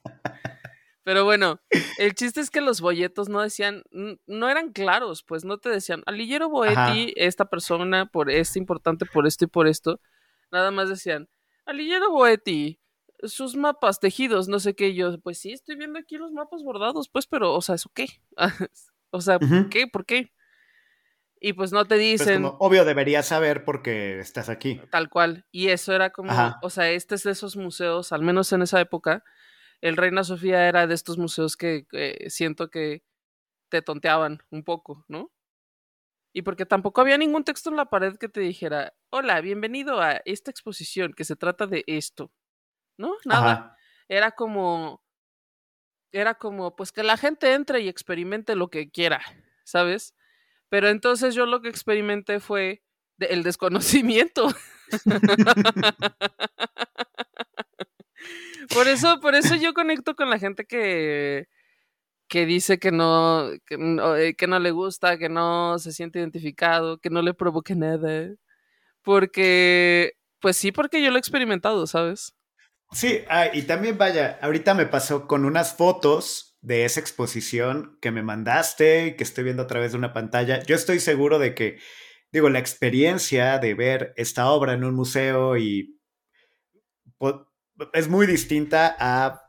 [1.03, 1.62] Pero bueno,
[1.99, 3.84] el chiste es que los folletos no decían,
[4.26, 6.95] no eran claros, pues no te decían, Alillero Boetti, Ajá.
[7.16, 10.01] esta persona, por este importante, por esto y por esto.
[10.51, 11.30] Nada más decían,
[11.66, 12.80] Alillero Boetti,
[13.22, 14.89] sus mapas tejidos, no sé qué.
[14.89, 17.91] Y yo, pues sí, estoy viendo aquí los mapas bordados, pues, pero, o sea, ¿eso
[17.93, 18.08] qué?
[19.12, 19.70] o sea, Ujú.
[19.70, 19.86] ¿qué?
[19.88, 20.32] ¿Por qué?
[21.47, 24.81] Y pues no te Pues dicen como, obvio deberías saber porque estás aquí.
[24.89, 25.45] tal cual.
[25.51, 26.57] Y eso era como, Ajá.
[26.63, 29.23] o sea, este es de esos museos, al menos en esa época,
[29.79, 33.03] el Reina Sofía era de estos museos que, que siento que
[33.69, 35.31] te tonteaban un poco, ¿no?
[36.33, 40.23] Y porque tampoco había ningún texto en la pared que te dijera, hola, bienvenido a
[40.25, 42.33] esta exposición que se trata de esto,
[42.97, 43.13] ¿no?
[43.23, 43.51] Nada.
[43.51, 43.77] Ajá.
[44.09, 45.03] Era como,
[46.11, 49.21] era como, pues que la gente entre y experimente lo que quiera,
[49.63, 50.14] ¿sabes?
[50.70, 52.82] Pero entonces yo lo que experimenté fue
[53.20, 54.47] el desconocimiento.
[58.74, 61.47] por eso, por eso yo conecto con la gente que,
[62.28, 66.20] que dice que no, que no, eh, que no le gusta, que no se siente
[66.20, 68.30] identificado, que no le provoque nada.
[69.01, 72.34] Porque, pues sí, porque yo lo he experimentado, ¿sabes?
[72.91, 78.11] Sí, ah, y también vaya, ahorita me pasó con unas fotos de esa exposición que
[78.11, 80.63] me mandaste y que estoy viendo a través de una pantalla.
[80.63, 81.78] Yo estoy seguro de que,
[82.32, 85.99] digo, la experiencia de ver esta obra en un museo y
[87.93, 89.41] es muy distinta a,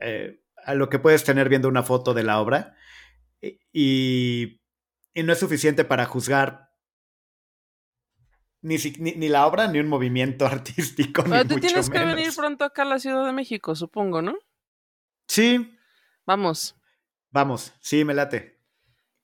[0.00, 2.76] eh, a lo que puedes tener viendo una foto de la obra
[3.72, 4.60] y,
[5.14, 6.70] y no es suficiente para juzgar
[8.60, 11.22] ni, si- ni, ni la obra ni un movimiento artístico.
[11.22, 14.20] Pero ni tú mucho tienes que venir pronto acá a la Ciudad de México, supongo,
[14.22, 14.34] ¿no?
[15.28, 15.75] Sí,
[16.26, 16.74] Vamos.
[17.30, 18.58] Vamos, sí, me late.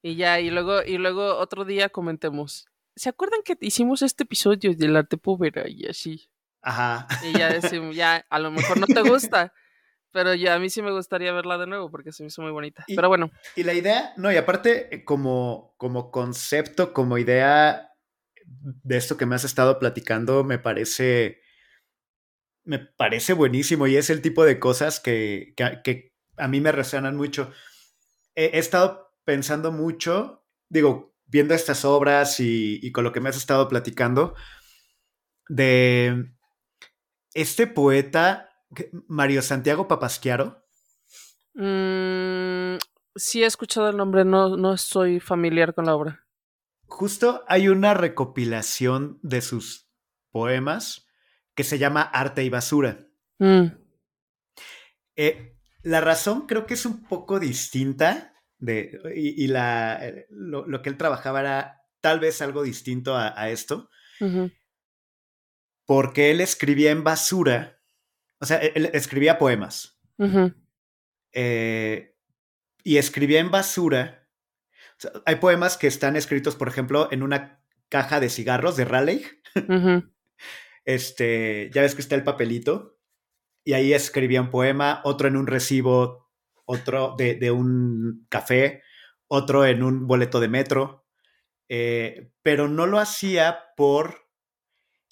[0.02, 2.66] Y ya, y luego, y luego otro día comentemos.
[2.96, 6.28] ¿Se acuerdan que hicimos este episodio del arte povera y así?
[6.60, 7.06] Ajá.
[7.24, 9.52] Y ya decimos, ya, a lo mejor no te gusta,
[10.12, 12.50] pero ya a mí sí me gustaría verla de nuevo porque se me hizo muy
[12.52, 12.84] bonita.
[12.86, 17.88] Y- Pero bueno, Y la idea, no, y aparte, eh, como, como concepto, como idea
[18.44, 21.40] de esto que me has estado platicando, me parece.
[22.64, 27.16] Me parece buenísimo y es el tipo de cosas que, que a mí me resuenan
[27.16, 27.50] mucho.
[28.34, 33.28] He, he estado pensando mucho, digo, viendo estas obras y, y con lo que me
[33.28, 34.34] has estado platicando,
[35.48, 36.32] de
[37.34, 38.50] este poeta,
[39.06, 40.64] Mario Santiago Papasquiaro.
[41.54, 42.76] mm,
[43.14, 46.26] sí he escuchado el nombre, no, no soy familiar con la obra.
[46.86, 49.88] Justo hay una recopilación de sus
[50.30, 51.06] poemas
[51.54, 53.06] que se llama Arte y Basura.
[53.38, 53.66] Mm,
[55.16, 55.51] Eh,
[55.82, 60.82] la razón creo que es un poco distinta de, y, y la, eh, lo, lo
[60.82, 63.88] que él trabajaba era tal vez algo distinto a, a esto,
[65.84, 67.80] porque él escribía en basura,
[68.38, 70.00] o sea, él, escribía poemas.
[71.32, 72.14] Eh,
[72.84, 74.28] y escribía en basura.
[74.98, 78.84] O sea, hay poemas que están escritos, por ejemplo, en una caja de cigarros de
[78.84, 79.24] Raleigh.
[80.84, 82.91] este, ya ves que está el papelito,
[83.64, 86.30] y ahí escribía un poema, otro en un recibo,
[86.64, 88.82] otro de, de un café,
[89.28, 91.06] otro en un boleto de metro,
[91.68, 94.28] eh, pero no lo hacía por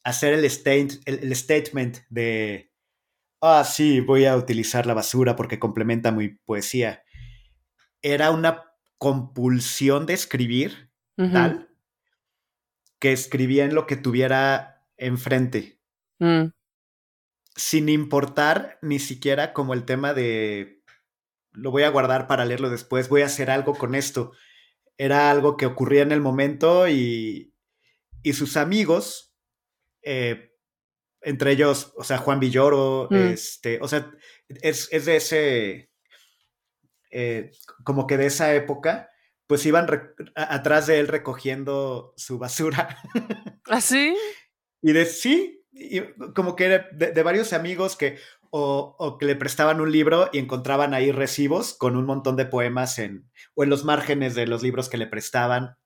[0.04, 2.72] hacer el, state- el- el statement de,
[3.40, 7.02] ah, sí, voy a utilizar la basura porque complementa mi poesía.
[8.02, 8.64] Era una
[8.98, 10.90] compulsión de escribir
[11.32, 11.68] tal
[12.98, 15.80] que escribía en lo que tuviera enfrente.
[16.18, 16.52] Mm,
[17.60, 20.82] sin importar ni siquiera como el tema de
[21.52, 24.32] lo voy a guardar para leerlo después, voy a hacer algo con esto.
[24.96, 27.54] Era algo que ocurría en el momento y,
[28.22, 29.34] y sus amigos,
[30.02, 30.52] eh,
[31.20, 33.16] entre ellos, o sea, Juan Villoro, Mm.
[33.32, 34.10] este, o sea,
[34.48, 35.90] es, es de ese,
[37.10, 37.50] eh,
[37.84, 39.10] como que de esa época,
[39.46, 39.86] pues iban
[40.34, 42.96] atrás de él recogiendo su basura.
[43.68, 44.16] ¿Ah, sí?
[44.80, 46.02] Y de sí, y
[46.34, 48.18] como que era de, de varios amigos que
[48.50, 52.46] o, o que le prestaban un libro y encontraban ahí recibos con un montón de
[52.46, 55.76] poemas en, o en los márgenes de los libros que le prestaban.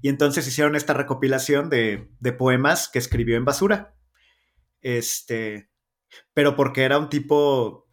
[0.00, 3.96] Y entonces hicieron esta recopilación de, de poemas que escribió en basura.
[4.80, 5.70] Este,
[6.32, 7.88] pero porque era un tipo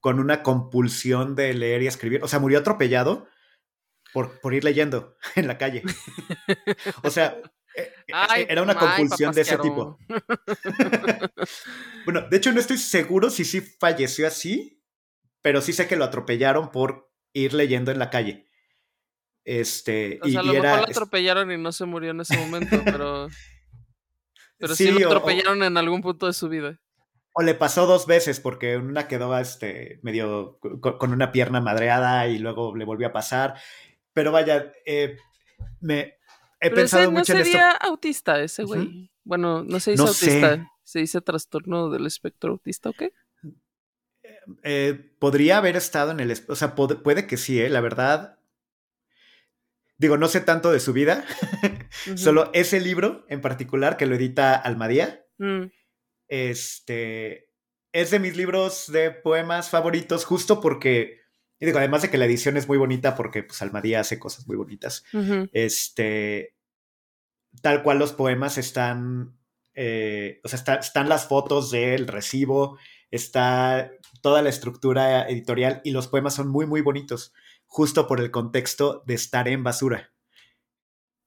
[0.00, 2.22] con una compulsión de leer y escribir.
[2.22, 3.28] O sea, murió atropellado
[4.12, 5.82] por, por ir leyendo en la calle.
[7.02, 7.36] o sea,
[7.78, 9.98] eh, era una compulsión de ese tipo.
[12.04, 14.82] bueno, de hecho no estoy seguro si sí falleció así,
[15.42, 18.48] pero sí sé que lo atropellaron por ir leyendo en la calle.
[19.44, 22.76] Este, o sea, a lo mejor lo atropellaron y no se murió en ese momento,
[22.84, 23.28] pero.
[24.58, 26.78] Pero sí, lo atropellaron en algún punto de su vida.
[27.32, 32.38] O le pasó dos veces, porque una quedó este, medio con, una pierna madreada y
[32.38, 33.54] luego le volvió a pasar.
[34.12, 35.16] Pero vaya, eh,
[35.80, 36.17] me
[36.60, 39.10] he pensado mucho no en sería autista ese güey.
[39.24, 43.12] Bueno, no se dice autista, se dice trastorno del espectro autista, ¿o qué?
[44.62, 46.34] Eh, podría haber estado en el.
[46.48, 47.68] O sea, puede, que sí, ¿eh?
[47.68, 48.38] La verdad.
[49.98, 51.24] Digo, no sé tanto de su vida.
[52.16, 55.24] Solo ese libro en particular que lo edita Almadía.
[55.38, 55.64] Mm.
[56.28, 57.50] Este.
[57.92, 61.20] Es de mis libros de poemas favoritos, justo porque.
[61.60, 64.46] Y digo, además de que la edición es muy bonita, porque pues Almadía hace cosas
[64.46, 65.04] muy bonitas.
[65.52, 66.54] Este.
[67.62, 69.36] Tal cual los poemas están.
[69.74, 72.78] Eh, o sea, están las fotos del recibo
[73.10, 73.90] está
[74.20, 77.32] toda la estructura editorial y los poemas son muy, muy bonitos,
[77.66, 80.12] justo por el contexto de estar en basura.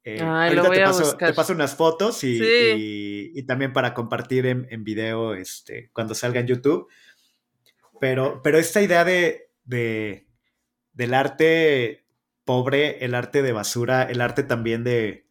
[0.03, 5.89] Eh, ahorita te, paso, te, paso, unas fotos y, también para compartir en, video este,
[5.93, 6.87] cuando salga en YouTube.
[7.99, 10.27] Pero, pero esta idea de, de,
[10.93, 12.07] del arte
[12.45, 15.29] pobre, el arte de basura, el arte también de...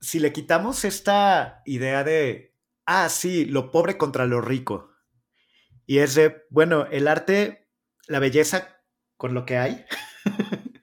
[0.00, 4.90] Si le quitamos esta idea de, ah, sí, lo pobre contra lo rico.
[5.86, 7.68] Y es de, bueno, el arte,
[8.08, 8.82] la belleza
[9.16, 9.84] con lo que hay.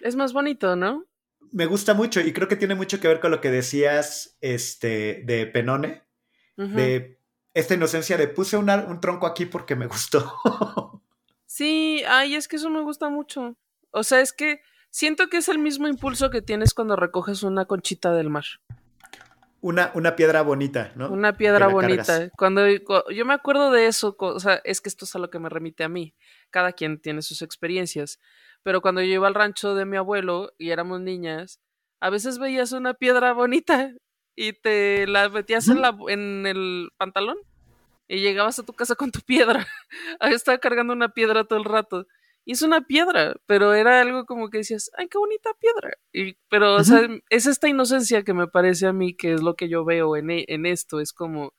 [0.00, 1.04] es más bonito, ¿no?
[1.50, 5.22] Me gusta mucho y creo que tiene mucho que ver con lo que decías este,
[5.24, 6.04] de Penone,
[6.56, 7.17] de
[7.58, 10.32] esta inocencia de puse un tronco aquí porque me gustó.
[11.46, 13.56] sí, ay, es que eso me gusta mucho.
[13.90, 17.64] O sea, es que siento que es el mismo impulso que tienes cuando recoges una
[17.64, 18.44] conchita del mar.
[19.60, 21.10] Una, una piedra bonita, ¿no?
[21.10, 22.30] Una piedra bonita.
[22.36, 25.40] Cuando, yo me acuerdo de eso, o sea, es que esto es a lo que
[25.40, 26.14] me remite a mí.
[26.50, 28.20] Cada quien tiene sus experiencias.
[28.62, 31.60] Pero cuando yo iba al rancho de mi abuelo y éramos niñas,
[31.98, 33.92] a veces veías una piedra bonita
[34.36, 37.38] y te la metías en, la, en el pantalón
[38.08, 39.66] y llegabas a tu casa con tu piedra.
[40.20, 42.06] Ahí estaba cargando una piedra todo el rato.
[42.44, 45.92] Y es una piedra, pero era algo como que decías, ay, qué bonita piedra.
[46.14, 49.54] Y, pero, o sea, es esta inocencia que me parece a mí que es lo
[49.54, 51.00] que yo veo en, e, en esto.
[51.00, 51.52] Es como,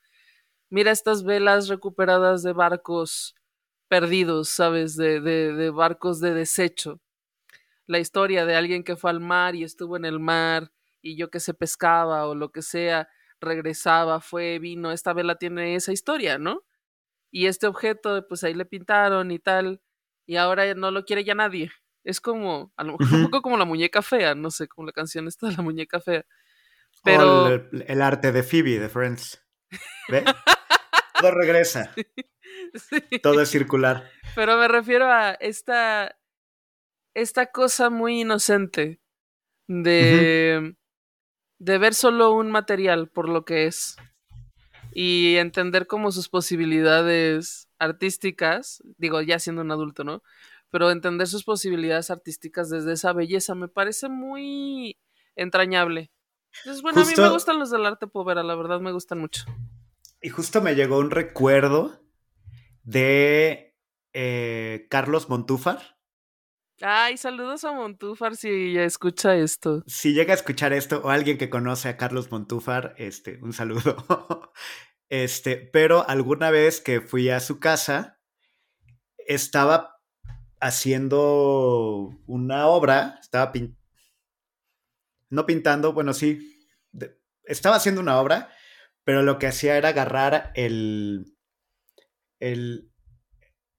[0.72, 3.36] mira estas velas recuperadas de barcos
[3.88, 4.95] perdidos, ¿sabes?
[4.95, 7.00] De, de, de barcos de desecho.
[7.86, 10.72] La historia de alguien que fue al mar y estuvo en el mar
[11.04, 13.08] y yo que se pescaba o lo que sea,
[13.41, 14.91] regresaba, fue, vino.
[14.91, 16.63] Esta vela tiene esa historia, ¿no?
[17.31, 19.81] Y este objeto, pues ahí le pintaron y tal
[20.29, 21.71] y ahora no lo quiere ya nadie.
[22.03, 24.91] Es como, a lo mejor un poco como la muñeca fea, no sé, como la
[24.91, 26.23] canción esta de la muñeca fea.
[27.03, 27.47] Pero...
[27.71, 29.43] el, arte de Phoebe, de Friends.
[30.07, 30.23] ¿Ve?
[31.19, 31.95] Todo regresa.
[33.23, 34.07] Todo es circular.
[34.35, 36.15] Pero me refiero a esta,
[37.15, 39.01] esta cosa muy inocente
[39.67, 40.75] de,
[41.60, 43.97] de ver solo un material por lo que es
[44.91, 50.24] y entender como sus posibilidades artísticas, digo, ya siendo un adulto, ¿no?
[50.72, 54.97] Pero entender sus posibilidades artísticas desde esa belleza me parece muy
[55.36, 56.12] entrañable.
[56.60, 59.45] Entonces, bueno, a mí me gustan los del arte povera, la verdad me gustan mucho.
[60.22, 62.01] Y justo me llegó un recuerdo
[62.84, 63.76] de
[64.14, 65.99] eh, Carlos Montúfar.
[66.82, 69.84] Ay, saludos a Montúfar si escucha esto.
[69.86, 73.95] Si llega a escuchar esto o alguien que conoce a Carlos Montúfar, este, un saludo.
[75.11, 78.19] Este, pero alguna vez que fui a su casa,
[79.25, 79.99] estaba
[80.59, 83.51] haciendo una obra, estaba
[85.32, 86.69] no pintando, bueno, sí,
[87.43, 88.51] estaba haciendo una obra,
[89.03, 91.36] pero lo que hacía era agarrar el,
[92.39, 92.91] el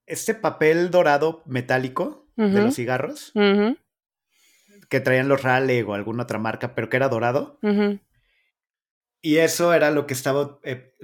[0.06, 3.32] este papel dorado metálico de los cigarros
[4.90, 7.58] que traían los Raleigh o alguna otra marca, pero que era dorado.
[9.22, 10.94] Y eso era lo que estaba, eh,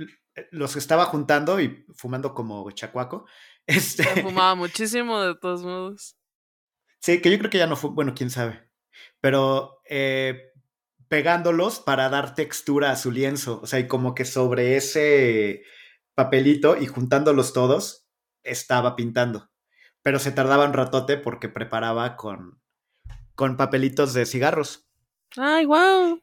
[0.51, 3.27] los estaba juntando y fumando como chacuaco.
[3.69, 4.05] Este...
[4.23, 6.17] fumaba muchísimo de todos modos.
[7.01, 8.71] Sí, que yo creo que ya no fue, bueno, quién sabe.
[9.21, 10.53] Pero eh,
[11.09, 13.61] pegándolos para dar textura a su lienzo.
[13.61, 15.65] O sea, y como que sobre ese
[16.15, 18.07] papelito y juntándolos todos,
[18.45, 19.51] estaba pintando.
[20.07, 22.63] Pero se tardaba un ratote porque preparaba con,
[23.35, 24.89] con papelitos de cigarros.
[25.37, 26.23] ¡Ay, wow!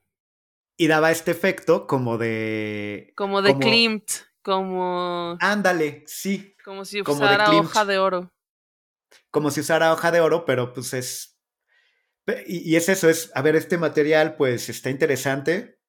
[0.78, 3.12] Y daba este efecto como de.
[3.18, 4.10] Como de Klimt,
[4.42, 5.36] como.
[5.42, 6.56] Ándale, sí.
[6.64, 8.32] Como si usara hoja de oro.
[9.32, 11.38] como si usara hoja de oro, pero pues es...
[12.48, 15.82] Y, y es eso, es, a ver, este material pues está interesante,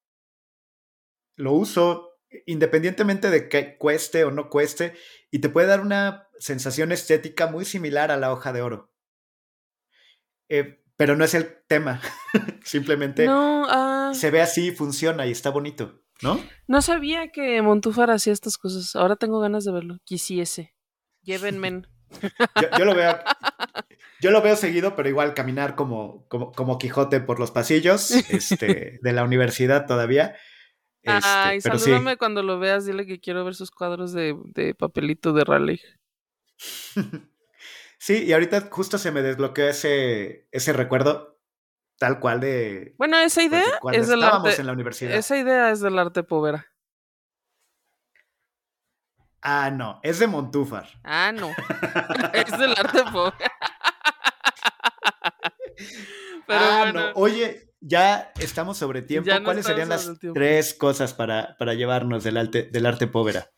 [1.36, 2.13] lo uso
[2.46, 4.94] independientemente de que cueste o no cueste,
[5.30, 8.92] y te puede dar una sensación estética muy similar a la hoja de oro.
[10.48, 12.00] Eh, pero no es el tema.
[12.64, 14.12] Simplemente ah.
[14.14, 16.40] se ve así, funciona y está bonito, ¿no?
[16.66, 18.94] No sabía que Montúfar hacía estas cosas.
[18.96, 19.98] Ahora tengo ganas de verlo.
[20.04, 20.74] Quisiese.
[21.22, 21.82] Llévenme.
[22.78, 23.18] yo, lo veo.
[24.20, 28.98] Yo lo veo seguido, pero igual caminar como, como, como Quijote por los pasillos este,
[29.02, 30.36] de la universidad todavía.
[31.04, 35.32] Este, Ay, salúdame cuando lo veas, dile que quiero ver sus cuadros de, de papelito
[35.32, 35.82] de Raleigh.
[38.04, 41.40] Sí, y ahorita justo se me desbloqueó ese, ese recuerdo
[41.98, 42.94] tal cual de...
[42.98, 45.14] Bueno, esa pues, idea es del arte, en la universidad.
[45.14, 46.66] Esa idea es del arte povera.
[49.40, 50.86] Ah, no, es de Montúfar.
[51.02, 51.48] Ah, no.
[52.34, 53.52] es del arte povera.
[56.46, 57.12] Pero ah, no.
[57.14, 59.30] Oye, ya estamos sobre tiempo.
[59.44, 63.50] ¿Cuáles serían las tres cosas para, para llevarnos del arte, del arte povera?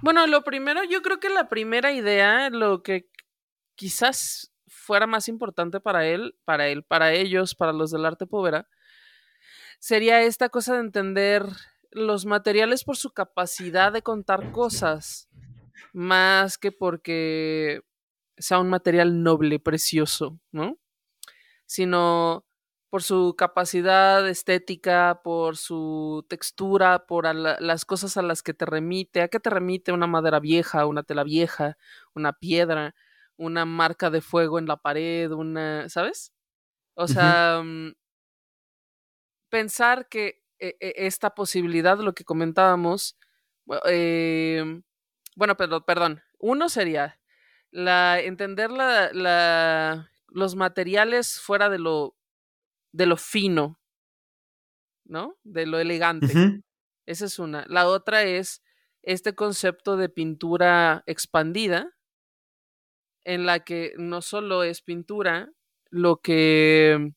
[0.00, 3.08] Bueno, lo primero, yo creo que la primera idea, lo que
[3.74, 8.68] quizás fuera más importante para él, para él, para ellos, para los del arte povera,
[9.80, 11.44] sería esta cosa de entender
[11.90, 15.28] los materiales por su capacidad de contar cosas,
[15.92, 17.80] más que porque
[18.38, 20.78] sea un material noble, precioso, ¿no?
[21.64, 22.45] Sino
[22.96, 29.20] por su capacidad estética, por su textura, por las cosas a las que te remite,
[29.20, 31.76] a qué te remite una madera vieja, una tela vieja,
[32.14, 32.94] una piedra,
[33.36, 36.32] una marca de fuego en la pared, una, ¿sabes?
[36.94, 37.92] O sea, mm,
[39.50, 43.18] pensar que e, e, esta posibilidad, lo que comentábamos,
[43.84, 44.82] em,
[45.36, 47.20] bueno, pero, perdón, uno sería
[47.70, 52.15] la, entender la, la, los materiales fuera de lo,
[52.96, 53.78] de lo fino,
[55.04, 55.36] ¿no?
[55.44, 56.62] De lo elegante.
[57.04, 57.66] Esa es una.
[57.68, 58.62] La otra es
[59.02, 61.92] este concepto de pintura expandida,
[63.24, 65.52] en la que no solo es pintura,
[65.90, 67.12] lo que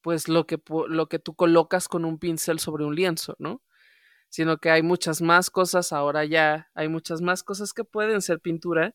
[0.00, 3.62] pues lo que lo que tú colocas con un pincel sobre un lienzo, ¿no?
[4.28, 8.40] Sino que hay muchas más cosas ahora ya, hay muchas más cosas que pueden ser
[8.40, 8.94] pintura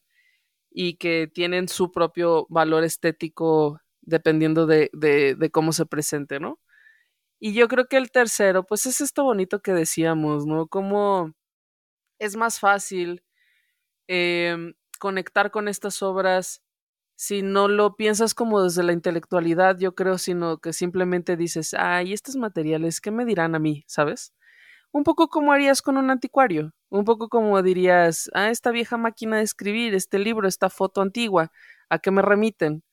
[0.71, 6.59] y que tienen su propio valor estético dependiendo de, de, cómo se presente, ¿no?
[7.39, 10.67] Y yo creo que el tercero, pues es esto bonito que decíamos, ¿no?
[10.67, 11.33] Como
[12.19, 13.23] es más fácil
[14.07, 16.63] eh, conectar con estas obras
[17.15, 22.13] si no lo piensas como desde la intelectualidad, yo creo, sino que simplemente dices, ay,
[22.13, 23.83] estos materiales, ¿qué me dirán a mí?
[23.87, 24.33] ¿Sabes?
[24.91, 29.37] Un poco como harías con un anticuario, un poco como dirías, ah, esta vieja máquina
[29.37, 31.51] de escribir, este libro, esta foto antigua,
[31.89, 32.83] ¿a qué me remiten?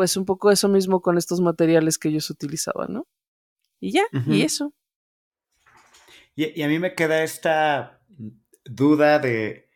[0.00, 3.06] Pues un poco eso mismo con estos materiales que ellos utilizaban, ¿no?
[3.80, 4.72] Y ya, y eso.
[6.34, 8.00] y a mí me queda esta
[8.64, 9.68] duda de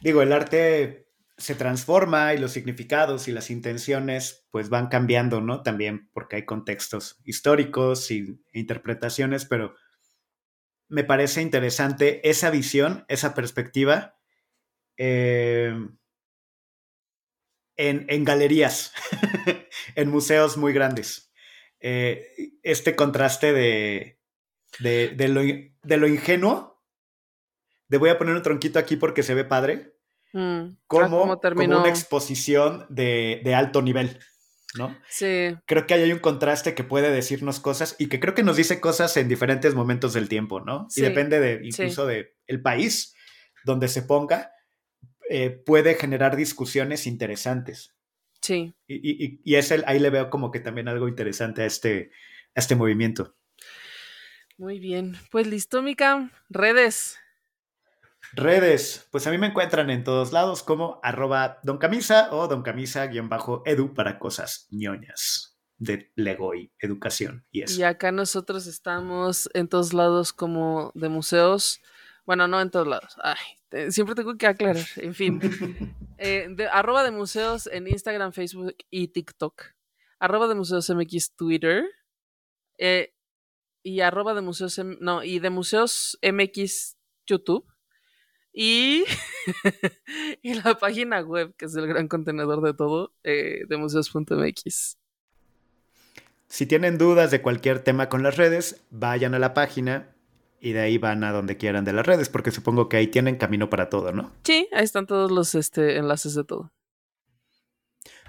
[0.00, 1.06] digo, el arte
[1.38, 5.62] se transforma y los significados y las intenciones pues van cambiando, ¿no?
[5.62, 9.76] También porque hay contextos históricos y interpretaciones, pero
[10.88, 14.16] me parece interesante esa visión, esa perspectiva
[14.96, 15.72] eh,
[17.76, 18.92] en, galerías,
[19.94, 21.32] en museos muy grandes.
[21.80, 22.28] Eh,
[22.62, 24.20] este contraste de,
[24.78, 26.72] de, lo, de lo ingenuo
[27.92, 29.92] de voy a poner un tronquito aquí porque se ve padre,
[30.32, 30.76] mm.
[30.86, 34.18] como, una exposición de, alto nivel,
[34.78, 34.96] ¿no?
[35.10, 35.54] Sí.
[35.66, 38.80] Creo que hay un contraste que puede decirnos cosas y que creo que nos dice
[38.80, 40.86] cosas en diferentes momentos del tiempo, ¿no?
[40.96, 43.14] Y depende de incluso del el país
[43.62, 44.52] donde se ponga,
[45.34, 47.94] eh, puede generar discusiones interesantes.
[48.42, 48.74] Sí.
[48.86, 52.10] Y, y, es el, ahí le veo como que también algo interesante a este,
[52.54, 53.34] a este movimiento.
[54.58, 55.16] Muy bien.
[55.30, 56.30] Pues listo, Mika.
[56.50, 57.18] Redes.
[58.34, 64.18] Redes, pues a mí me encuentran en todos lados como arroba doncamisa o doncamisa-edu para
[64.18, 67.80] cosas ñoñas de Lego y educación y eso.
[67.80, 71.80] Y acá nosotros estamos en todos lados como de museos.
[72.24, 73.16] Bueno, no en todos lados.
[73.22, 74.86] Ay, siempre tengo que aclarar.
[74.96, 75.40] En fin.
[76.24, 79.60] Eh, de, arroba de museos en Instagram, Facebook y TikTok.
[80.20, 81.84] Arroba de museos MX Twitter.
[82.78, 83.12] Eh,
[83.82, 86.96] y arroba de museos, no, y de museos MX
[87.26, 87.66] YouTube.
[88.52, 89.02] Y,
[90.42, 94.98] y la página web, que es el gran contenedor de todo, eh, de museos.mx.
[96.46, 100.11] Si tienen dudas de cualquier tema con las redes, vayan a la página
[100.62, 103.36] y de ahí van a donde quieran de las redes, porque supongo que ahí tienen
[103.36, 104.32] camino para todo, ¿no?
[104.44, 106.72] Sí, ahí están todos los este, enlaces de todo.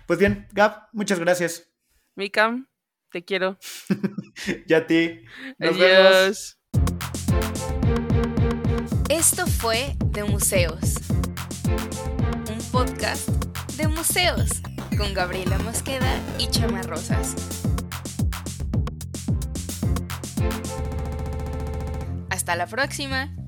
[0.08, 1.72] Pues bien, Gab, muchas gracias.
[2.16, 2.68] Mikam,
[3.12, 3.60] te quiero.
[4.68, 5.22] y a ti.
[5.60, 6.60] Nos Adiós.
[9.10, 10.96] Esto fue De Museos,
[12.50, 13.30] un podcast
[13.78, 14.50] de museos
[14.98, 17.63] con Gabriela Mosqueda y Chama Rosas.
[22.44, 23.43] Hasta la próxima.